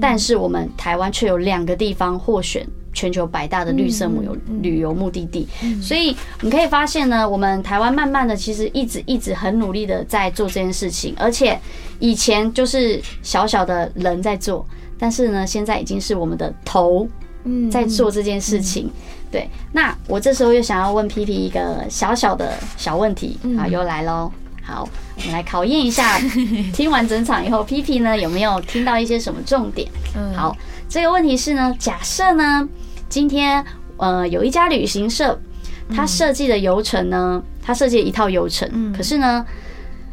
[0.00, 5.46] 但是我们台湾却有两个地方获选全球百大的绿色旅游旅游目的地。
[5.80, 11.58] 所以你可以发现呢，我们台湾慢慢的其实一直一直很努力的在做这件事情，而且
[11.98, 14.66] 以前就是小小的人在做，
[14.98, 17.08] 但是呢，现在已经是我们的头
[17.44, 18.90] 嗯在做这件事情。
[19.34, 24.30] 对，那我这时候又想要问 P P 一个小小的小问题啊，又来喽。
[24.62, 26.20] 好，我们来考验一下，
[26.72, 29.90] 听完整场以后，P P 呢有没有听到一些什么重点？
[30.14, 30.56] 嗯好，
[30.88, 32.68] 这个问题是呢，假设呢，
[33.08, 33.64] 今天
[33.96, 35.36] 呃有一家旅行社，
[35.92, 39.44] 它设计的游程呢，它设计了一套游程，嗯可是呢，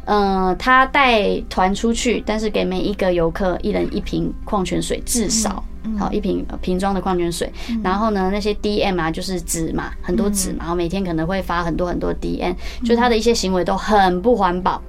[0.04, 5.64] 呃，他带团出去，但是给每一个游客一人一瓶矿泉水，至少。
[5.98, 14.80] 好，一瓶呃瓶装的矿泉水，然后呢，那些 DM 啊，就是纸嘛，很多纸嘛，然后每天可能会发很多很多 DM，就他的一些行为都很不环保，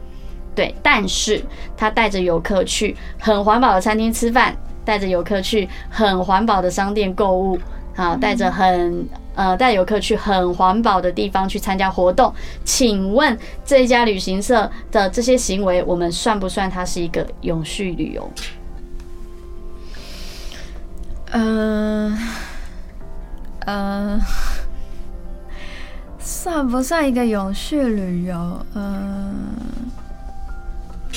[0.54, 1.44] 对，但是
[1.76, 7.58] 他带着游客去很环保的餐厅吃饭，带着游客去很环保的商店购物，
[7.96, 12.32] 好，带着很呃带游客去很环保的地方去参加活动。
[12.64, 18.32] 请问这一家旅行社的这些行为，我们算不算它是一个永续旅游？
[21.34, 22.18] 嗯
[23.66, 24.20] 呃，
[26.20, 28.66] 算不算一个永续旅游？
[28.76, 29.34] 嗯，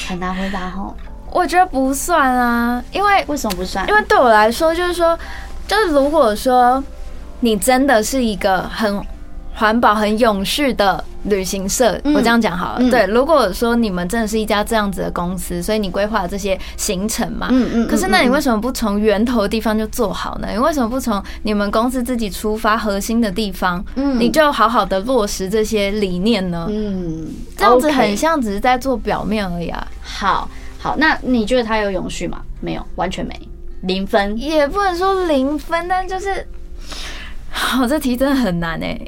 [0.09, 0.95] 很难回答哦。
[1.31, 3.87] 我觉得不算啊，因为为什么不算？
[3.89, 5.19] 因为对我来说，就是说，
[5.67, 6.83] 就是如果说
[7.41, 9.05] 你真的是一个很
[9.55, 12.79] 环保、很永续的旅行社，嗯我这样讲好了。
[12.81, 20.49] 嗯对，如果说你们真的是一家这样子的公司，所以你规划这些行程嘛，嗯嗯可是那你为什么不从源头的地方就做好呢？
[20.53, 26.67] 你为什么不从你们公司自己出发核心的地方，嗯你就好好的落实这些理念呢？
[26.71, 32.41] 嗯这样子很像只是在做表面而已啊，好好，那你觉得它有永续吗？
[32.61, 33.49] 没有，完全没，
[33.83, 34.39] 零分。
[34.39, 36.47] 也不能说零分，但就是，
[37.51, 39.01] 好，这题真的很难哎、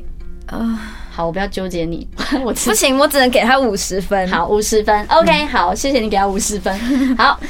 [0.46, 0.80] 啊、
[1.18, 2.06] 好，我不要纠结你，
[2.44, 6.78] 我不行，我只能给他五十分。，好，五十分，OK，好，谢谢你给他五十分。
[7.18, 7.40] 好，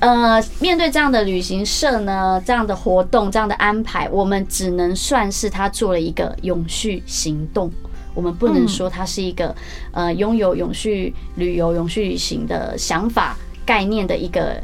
[0.00, 7.70] 呃，面对这样的旅行社呢，这样的活动，这样的安排，我们只能算是他做了一个永续行动。
[8.14, 9.54] 我们不能说它是一个
[9.90, 14.58] 呃拥有永续旅游、永续旅行的想法概念的一个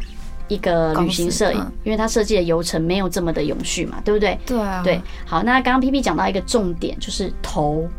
[0.48, 1.52] 一个旅行社
[1.84, 4.38] 因为它设计的流程没有这么的永续嘛，对不对？
[4.46, 7.90] 对啊，对，好，那刚刚 P P 讲到一个重点，就是头，嗯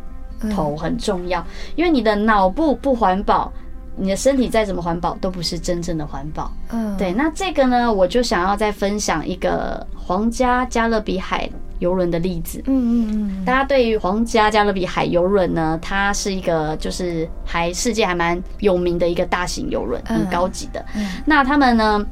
[0.54, 1.44] 头很重要，
[1.76, 3.52] 因为你的脑部不环保，
[3.96, 6.50] 你的身体再怎么环保，都不是真正的环保。
[6.70, 11.48] 嗯，对，那这个呢，我就想要再分享一个皇家加勒比海
[11.80, 12.62] 游轮的例子。
[12.66, 20.84] 嗯嗯嗯大家对于皇家加勒比海游轮呢，它是一个就是还世界还蛮有名的一个大型游轮，很嗯高级的。
[20.94, 22.06] 嗯那他们呢，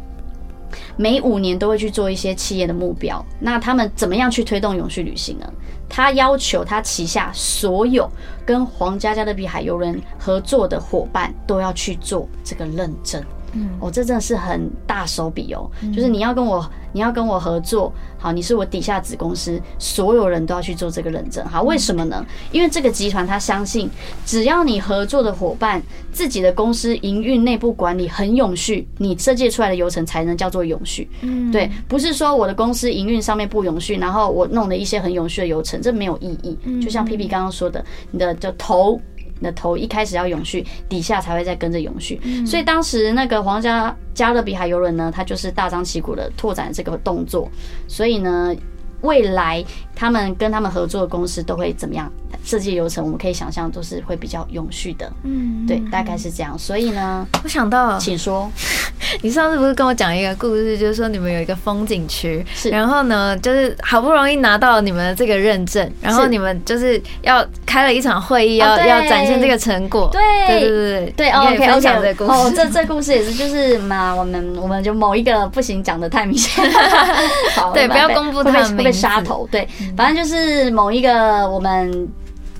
[0.96, 3.24] 每五年都会去做一些企业的目标。
[3.38, 5.52] 那他们怎么样去推动永续旅行呢？
[5.88, 8.10] 他要求他旗下所有
[8.44, 13.22] 跟皇家加勒比海游轮合作的伙伴都要去做这个认证。
[13.52, 22.24] 嗯，哦，这真的是很大手笔哦，就是你要跟我你要跟我合作，好，你是我底下子公司，所有人都要去做这个认证，好，为什么呢？
[22.52, 23.88] 因为这个集团他相信，
[24.24, 25.82] 只要你合作的伙伴
[26.12, 31.08] 自己的公司营运内部管理很永续，你设计出来的流程才能叫做永续。
[31.22, 36.58] 嗯，对，不是说我的公司营运上面不永续，然后我弄了一些很永续的流程，这没有意义。
[36.80, 39.00] 就像 P P 刚刚说的，你的就头。
[39.38, 42.20] 你的头一开始要永续，底下才会再跟着永续。
[42.46, 47.48] 所以当时那个皇家加勒比海游轮呢，它就是大张旗鼓的拓展这个动作。
[47.86, 48.54] 所以呢，
[49.02, 49.64] 未来
[49.98, 52.08] 他们跟他们合作的公司都会怎么样？
[52.44, 55.10] 设计流程我们可以想象都是会比较永续的。
[55.24, 56.56] 嗯，对，大概是这样。
[56.56, 58.48] 所以呢，我想到，请说。
[59.22, 70.08] 你上次不是跟我讲一个故事，就是说你们有一个风景区，是，然后呢，就是好不容易拿到你们的这个认证，然后你们就是要开了一场会议，要要展现这个成果。
[70.12, 72.24] 对对对对对，OK OK。
[72.26, 76.64] 哦，这 这故事也是，就是嘛，我们我们就某一个不行讲的太明显，
[77.56, 79.48] 好，对，不要公布他会被杀头。
[79.50, 79.66] 对，
[79.96, 82.08] 反正就是某一个我们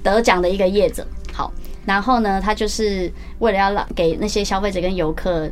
[0.03, 1.53] 得奖的一个业者，好，
[1.85, 5.49] 然后呢，他就是为了要让给那些消费者跟游客。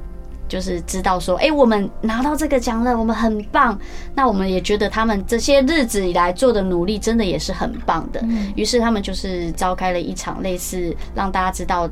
[0.48, 3.76] 就是知道说，哎，我们拿到这个奖了，我们很棒。
[4.14, 8.24] 那我们也觉得他们这些日子以来做的努力，真的也是很棒的。
[8.54, 11.90] 于是他们就是召开了一场类似让大家知道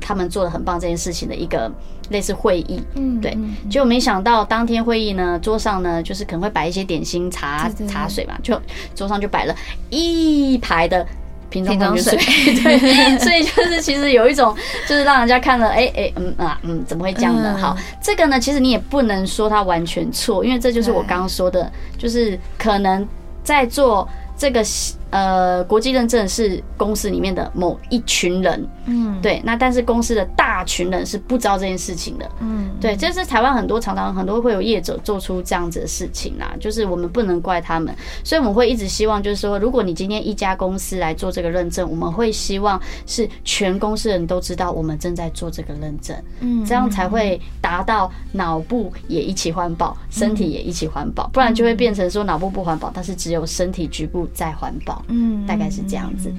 [0.00, 1.70] 他们做的很棒这件事情的一个
[2.10, 2.80] 类似会议。
[2.94, 3.36] 嗯，对。
[3.68, 8.60] 结果没想到当天会议呢，桌上呢就是可能会摆一些点心、茶、茶水嘛，就
[8.94, 9.54] 桌上就摆了
[9.90, 11.06] 一排的。
[11.50, 12.16] 瓶装水，
[12.62, 14.54] 对，所以就是其实有一种，
[14.88, 17.58] 就是让人家看了，哎哎，嗯啊，嗯，怎么会这样呢？
[17.58, 23.04] 好，这个呢，其实你也不能说它完全错，因为这就是我刚刚说的，就是可能
[23.42, 24.64] 在做这个。
[25.10, 54.99] 呃，国际认证是公司里面的某一群人，嗯，对，那但是公司的大群人是不知道这件事情的，嗯，对，这是台湾很多常常很多会有业者做出这样子的事情啦，就是我们不能怪他们，所以我们会一直希望，就是说，如果你今天一家公司来做这个认证，我们会希望是全公司人都知道我们正在做这个认证，嗯，这样才会达到脑部也一起环保，身体也一起环保，不然就会变成说脑部不环保，但是只有身体局部在环保。
[55.08, 56.32] 嗯，大概是这样子，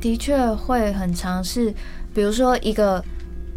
[0.00, 1.74] 的确会很尝试。
[2.14, 3.04] 比如说一个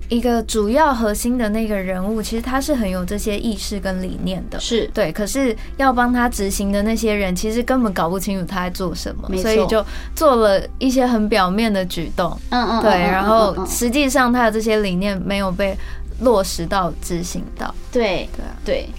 [0.09, 5.11] 一个主要核心的那个人物，其实他是很有这些意识跟理念的，是对。
[5.11, 9.85] 可是要帮他执行的那些人，其实根本搞不清楚他在做什么，所以就
[10.15, 12.37] 做了一些很表面的举动。
[12.49, 12.91] 嗯嗯，对。
[12.91, 15.77] 然后实际上他的这些理念没有被
[16.21, 17.73] 落实到执行到。
[17.91, 18.27] 对
[18.65, 18.89] 对。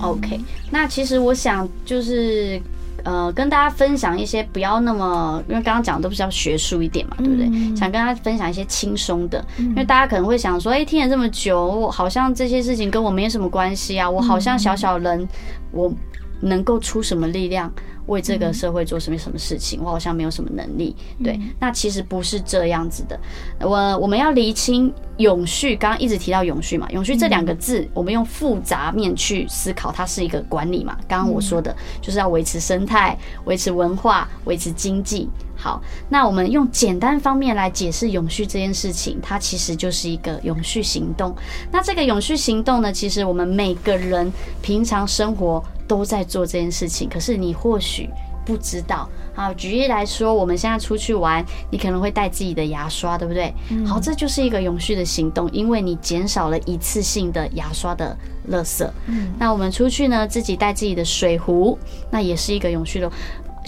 [0.00, 0.38] OK，
[0.70, 2.60] 那其实我想就是。
[3.08, 7.46] 呃，跟大家分享一些不要那么，因为刚刚讲的都比较学术一点嘛，对不对？
[7.74, 15.26] 想跟大家分享一些轻松的，因为大家可能会想说，哎，听了这么久，我好像这些事情跟我没什么关系啊，我好像小小人，
[15.70, 15.90] 我
[16.40, 17.72] 能够出什么力量？
[18.06, 20.96] 为这个社会做什么什么事情，我好像没有什么能力。
[21.22, 23.20] 对，那其实不是这样子的。
[23.60, 30.96] 我我们要厘清永续，刚刚一直提到永续嘛，永续这两个字，我们用复杂面去思考，它是一个管理嘛。
[31.06, 33.14] 刚刚我说的就是要维持生态、
[33.44, 35.28] 维持文化、维持经济。
[35.54, 41.36] 好，那我们用简单方面来解释永续这件事情，它其实就是一个永续行动。
[41.70, 44.32] 那这个永续行动呢，其实我们每个人
[44.62, 48.08] 平常生活都在做这件事情，可是你或许
[48.44, 49.08] 不知道。
[49.34, 53.54] 好，举例来说，我们现在出去玩，你可能会带自己的牙刷，对不对？
[53.86, 58.16] 好，这就是一个永续的行动，因为你减少了一次性的牙刷的
[58.50, 58.84] 垃圾。
[59.06, 61.78] 嗯，那我们出去呢，自己带自己的水壶，
[62.10, 63.10] 那也是一个永续的。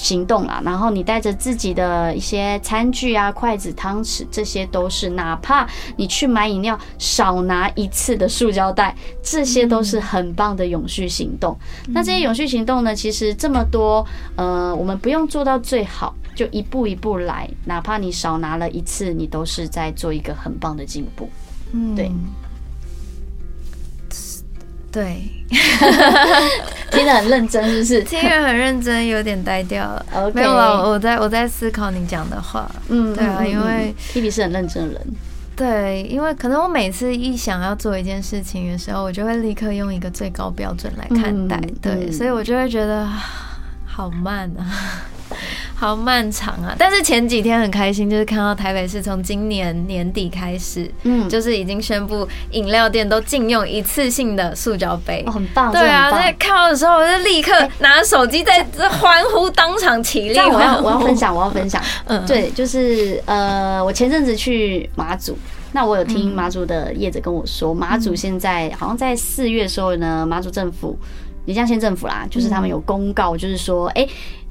[0.03, 11.57] 行动啦，然后你带着自己的一些餐具啊、筷子、汤匙，这些都是，哪怕你去买饮料少拿一次的塑胶袋，这些都是很棒的永续行动。
[11.89, 14.05] 那这些永续行动呢，其实这么多，
[14.37, 21.29] 呃，我们不用做到最好，就一步一步来，哪怕你少拿了一次，你都是在做一个很棒的进步。
[21.73, 22.11] 嗯，对。
[24.93, 25.23] 对，
[26.91, 28.03] 听得很认真，是不是？
[28.03, 30.05] 听得很认真，有点呆掉了。
[30.35, 32.71] 没有啊，我在我在思考你讲的话。
[32.89, 35.07] 嗯，对啊，因为 P P 是很认真的人。
[35.55, 41.61] 对，因为可能我每次一想要做一件事情的时候，我就会立刻用一个最高标准来看待。
[41.83, 43.07] 对，所以我就会觉得
[44.01, 44.65] 好慢啊。
[45.77, 46.75] 好漫长啊！
[46.79, 55.71] 但是前几天很开心，就是看到台北市从今年年底开始，嗯，就是已经宣布饮料店都禁用一次性的塑胶杯，很棒。
[55.73, 60.39] 对啊，在看到的时候，我就立刻拿手机在欢呼，当场起立。
[60.39, 61.81] 我要我要分享，我要分享。
[62.07, 65.39] 嗯，对，就是呃，我前阵子去马祖，
[65.73, 70.99] 那我有听马祖的叶子跟我说，马祖现在好像在四月的时候呢，马祖政府，
[71.47, 74.07] 漓江县政府啦，就是他们有公告，就是说，哎，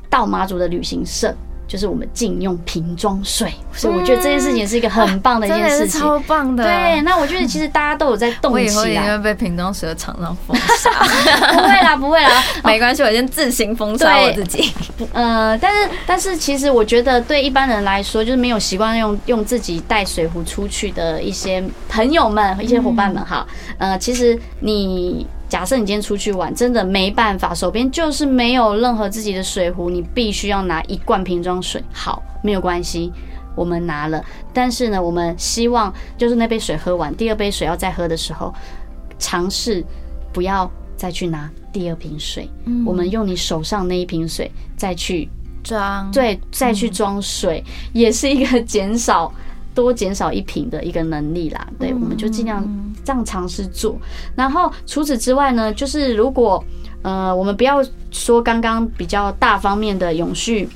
[0.10, 1.36] 到马祖的旅行社。
[1.70, 6.64] 就是我们禁用瓶装水，所以我觉得这件事情是一个很棒的一件事情，超棒的。
[6.64, 9.06] 对，那我觉得其实大家都有在动起来。
[9.06, 10.90] 因为被瓶装水的厂商封杀，
[11.54, 14.74] 不会啦，不会啦， 没关系，我先自行封杀我自己。
[15.14, 23.46] 呃，但是但是其实我觉得对一般人来说，就是没有习惯用用自己带水壶出去的一些朋友们、一些伙伴们哈，
[23.78, 25.28] 呃，其实你。
[25.50, 31.84] 假设你今天出去玩，真的没办法，手边就是没有任何自己的水壶，你必须要拿一罐瓶装水。
[31.92, 33.12] 好，没有关系，
[33.56, 34.24] 我们拿了。
[34.54, 38.54] 但是呢，我们希望就是那杯水喝完，第二杯水要再喝的时候，
[39.18, 39.84] 尝试
[40.32, 42.48] 不要再去拿第二瓶水。
[42.66, 45.28] 嗯，我们用你手上那一瓶水再去
[45.64, 49.34] 装，对，再去装水，也是一个减少。
[49.74, 52.64] 多减少一瓶的一个能力啦，对，我们就尽量
[53.04, 53.98] 这样尝试做。
[54.36, 56.64] 然后除此之外呢，就是如果
[57.02, 60.68] 呃，我们不要说刚刚比较大方面的永续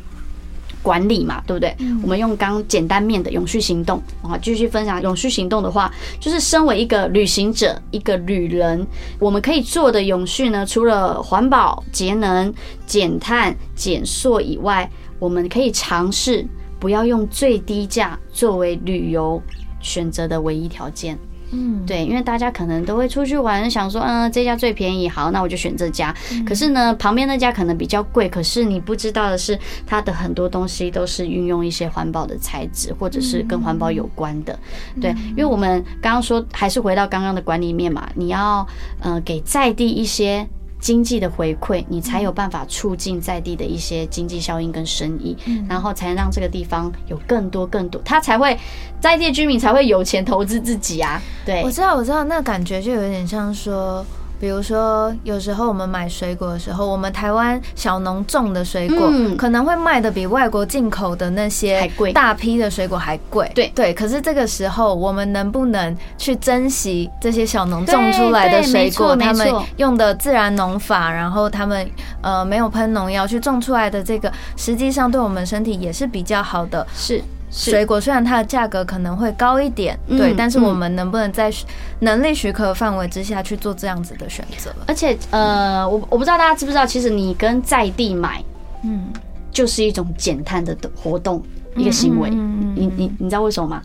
[0.81, 1.75] 管理嘛，对不对？
[2.01, 8.85] 我们用刚简单面的永续行动啊，继续分享永续行动的话，就是身为一个旅行者，一个旅人，
[9.19, 12.53] 我们可以做的永续呢，除了环保、节能、
[12.85, 14.89] 减碳、减塑以外，
[15.19, 16.45] 我们可以尝试。
[16.83, 19.41] 不要用最低价作为旅游
[19.79, 21.17] 选择的唯一条件。
[21.51, 26.13] 嗯，对，因为大家可能都会出去玩，想说，嗯，这家最便宜，好，那我就选这家。
[26.45, 28.27] 可是呢，旁边那家可能比较贵。
[28.27, 29.57] 可是你不知道的是，
[29.87, 34.59] 它的很多东西都是运用一些环保的材质，或者是跟环保有关的。
[34.99, 38.67] 对，因为我们刚刚说，还是回到刚刚的管理面嘛，你要，
[38.99, 40.45] 呃，给在地一些。
[40.83, 45.33] 经济的回馈，你才有办法促进在地的一些经济效应跟生意，
[45.65, 48.59] 然后才能让这个地方有更多更多，他才会
[48.99, 51.21] 在地居民才会有钱投资自己啊。
[51.45, 54.05] 对，我知道，我知道，那感觉就有点像说。
[54.43, 63.49] 比如说，有时候我们买水果的时候，我们台湾小农种的水果可能会卖的比外国进口的那些大批的水果还贵。
[63.55, 69.15] 对对，可是这个时候，我们能不能去珍惜这些小农种出来的水果？
[69.15, 71.89] 他们用的自然农法，然后他们
[72.21, 76.85] 呃没有喷农药去种出来的这个，实际上对我们身体也是比较好的。
[76.93, 77.23] 是。
[77.53, 81.53] 水果虽然它的价格可能会高一点，对，但是我们能不能在
[81.99, 84.73] 能力许可范围之下去做这样子的选择？
[84.87, 88.43] 而且，呃，我我不知道大家知不知道，其实你跟在地买，
[88.83, 89.13] 嗯，
[89.51, 91.43] 就是一种减碳的活动，
[91.75, 92.31] 一个行为。
[92.31, 93.81] 你你你知道为什么吗？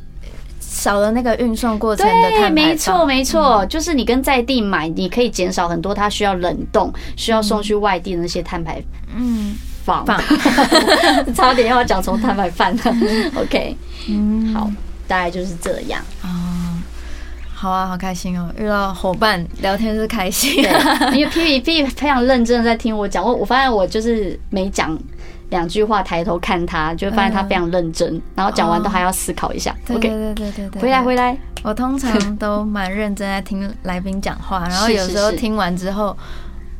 [0.61, 8.83] 少了那个运送过程的碳没错没错，就是你跟在地买，你可以减少很多它需要冷冻、需要送去外地的那些碳排。
[9.15, 9.55] 嗯。
[10.05, 10.23] 放，
[11.35, 12.83] 差点要讲从摊牌饭了。
[13.37, 13.77] OK，
[14.09, 14.71] 嗯，好，
[15.07, 16.01] 大概就是这样。
[16.23, 16.29] 哦，
[17.55, 20.63] 好啊，好开心哦，遇到伙伴聊天是开心。
[21.13, 24.97] 因为 P P P 非常认真的在听我讲，我我发现我就是每讲
[25.51, 29.75] 两句话，抬头看他，就发现他非常认真，然后讲完都还要思考一下。
[29.91, 36.17] OK，对对对对对，回来回来，我通常 都蛮认真在听来宾讲话，然后有时候听完之后。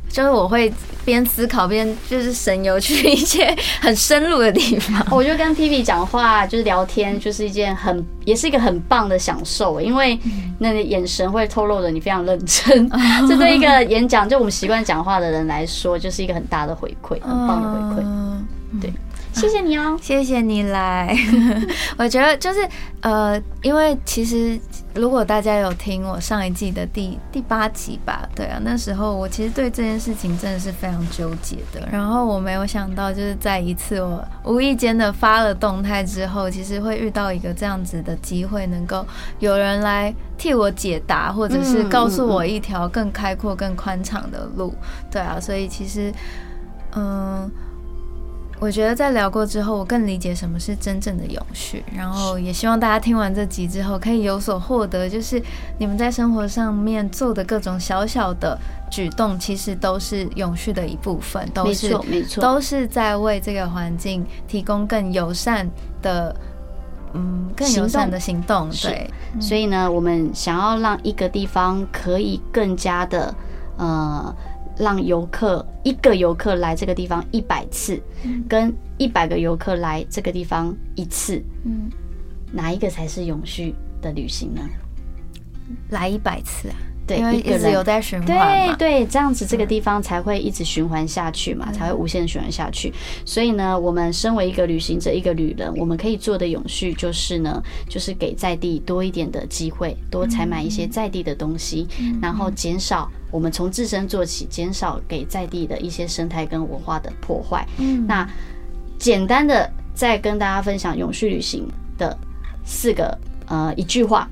[0.09, 0.71] 就是我会
[1.05, 5.05] 边思考边就是神游去一些很深入的地方。
[5.15, 10.19] 我觉得跟 P P 讲话就是聊天，就是一件很也是一个很棒的享受，因为
[10.57, 12.89] 那个眼神会透露着你非常认真。
[13.29, 18.81] 这对一个演讲就我们习惯讲话的人来说，就是一个很大的回馈，很棒的回馈。
[18.81, 18.93] 对。
[19.31, 21.15] 谢谢你哦， 谢谢你来。
[21.97, 22.67] 我觉得就是
[23.01, 24.59] 呃，因为其实
[24.95, 31.87] 如果大家有听我上一季的第第八集吧，对啊，那时候我其实对这件事情真的是非常纠结的。
[31.91, 39.05] 然后我没有想到，就是在一次我无意间的发了动态之后，其实会遇到一个这样子的机会，能够
[39.37, 44.73] 有人来替我解答，或者是告诉我一条更开阔、更宽敞的路。
[45.11, 46.11] 对啊，所以其实
[46.95, 47.49] 嗯。
[48.59, 51.81] 我觉得在聊过之后，我更理解什么是真正的永续。
[51.95, 55.41] 然后也希望大家听完这集之后，可以有所获得，就是
[55.77, 58.59] 你们在生活上面做的各种小小的
[58.91, 65.65] 举动，其实都是永续的一部分，都是没错，没错，都是在为这个环境提供更友善
[66.01, 66.35] 的，
[67.13, 68.69] 嗯，更友善的行动。
[68.71, 73.33] 对，所以呢，我们想要让一个地方可以更加的，
[73.77, 74.35] 呃。
[74.79, 78.01] 让游客一个游客来这个地方一百次，
[78.47, 81.89] 跟一百个游客来这个地方一次，嗯，
[82.53, 84.61] 哪一个才是永续的旅行呢？
[85.89, 86.75] 来一百次啊？
[87.09, 92.93] 对，因为一直有在循环对对，这样子这个地方才会一直循环下去嘛，才会无限循环下去。
[93.25, 101.87] 所以呢，我们身为一个旅行者，一个旅人，我们可以做的永续就是呢，就是给在地多一点的机会，多采买一些在地的东西，
[102.21, 107.67] 然后减少我们从自身做起，减少给在地的一些生态跟文化的破坏。
[107.77, 108.29] 嗯，那
[108.99, 112.15] 简单的再跟大家分享永续旅行的
[112.63, 114.29] 四个呃一句话。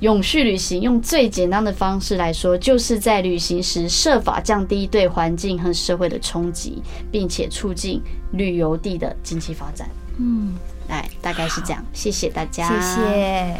[0.00, 6.82] 永续旅行用最简单的方式来说，就是在旅行时设法降低对环境和社会的冲击，
[7.12, 9.88] 并且促进旅游地的经济发展。
[10.18, 10.54] 嗯，
[10.88, 11.84] 来，大概是这样。
[11.92, 13.56] 谢谢大家，谢谢，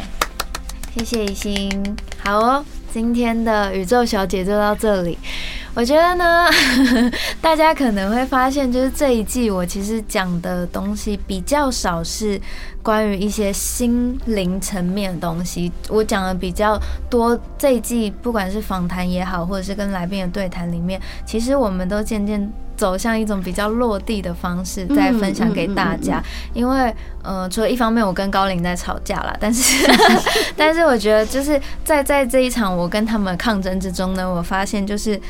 [0.95, 1.97] 谢谢一心。
[2.17, 5.17] 好哦，今天的宇宙小姐就到这里。
[5.73, 6.49] 我觉得呢，
[7.39, 12.39] 大家可能会发现，就是这一季我其实讲的东西比较少，是
[12.83, 15.71] 关于一些心灵层面的东西。
[15.87, 16.77] 我讲的比较
[17.09, 22.51] 多，这一季不管是访谈也好，或者是跟来宾的对谈里面，其实我们都渐渐。
[22.81, 26.19] 走向一种比较落地的方式，再分享给大家。
[26.51, 29.87] 因为，呃，除了一方面我跟高林在吵架了，但是，
[30.57, 35.21] 但是我觉得就是在在这一场我跟他们抗争之中呢，我发现就是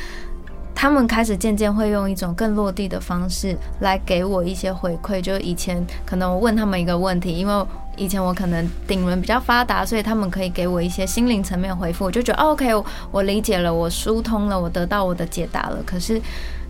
[0.74, 5.20] 他们开始渐渐会用一种更落地的方式来给我一些回馈。
[5.20, 7.66] 就以前可能我问他们一个问题，因为
[7.98, 12.70] 以前我可能顶轮比较发达，所以他们可以给我一些心灵层面回复，我就觉得 OK，
[13.10, 15.76] 我理解了，我疏通了，我得到我的解答了。
[15.84, 16.18] 可是。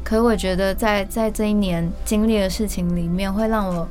[0.05, 3.89] 可我觉得，在在这一年经历的事情里面，会让我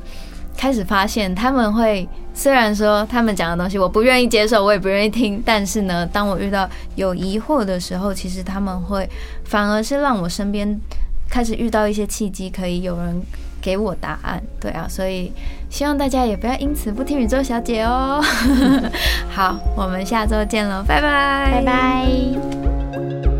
[0.56, 9.08] 开始发现，他们会虽然说他们讲的东西我不愿意接受，我也不愿意听，但是呢，当我遇到有疑惑的时候，其实他们会
[9.44, 10.78] 反而是让我身边
[11.28, 13.22] 开始遇到一些契机，可以有人
[13.60, 14.42] 给我答案。
[14.60, 15.32] 对啊，所以
[15.70, 18.22] 希望大家也不要因此不听宇宙小姐哦。
[19.32, 23.31] 好，我们下周见喽，拜拜，拜拜。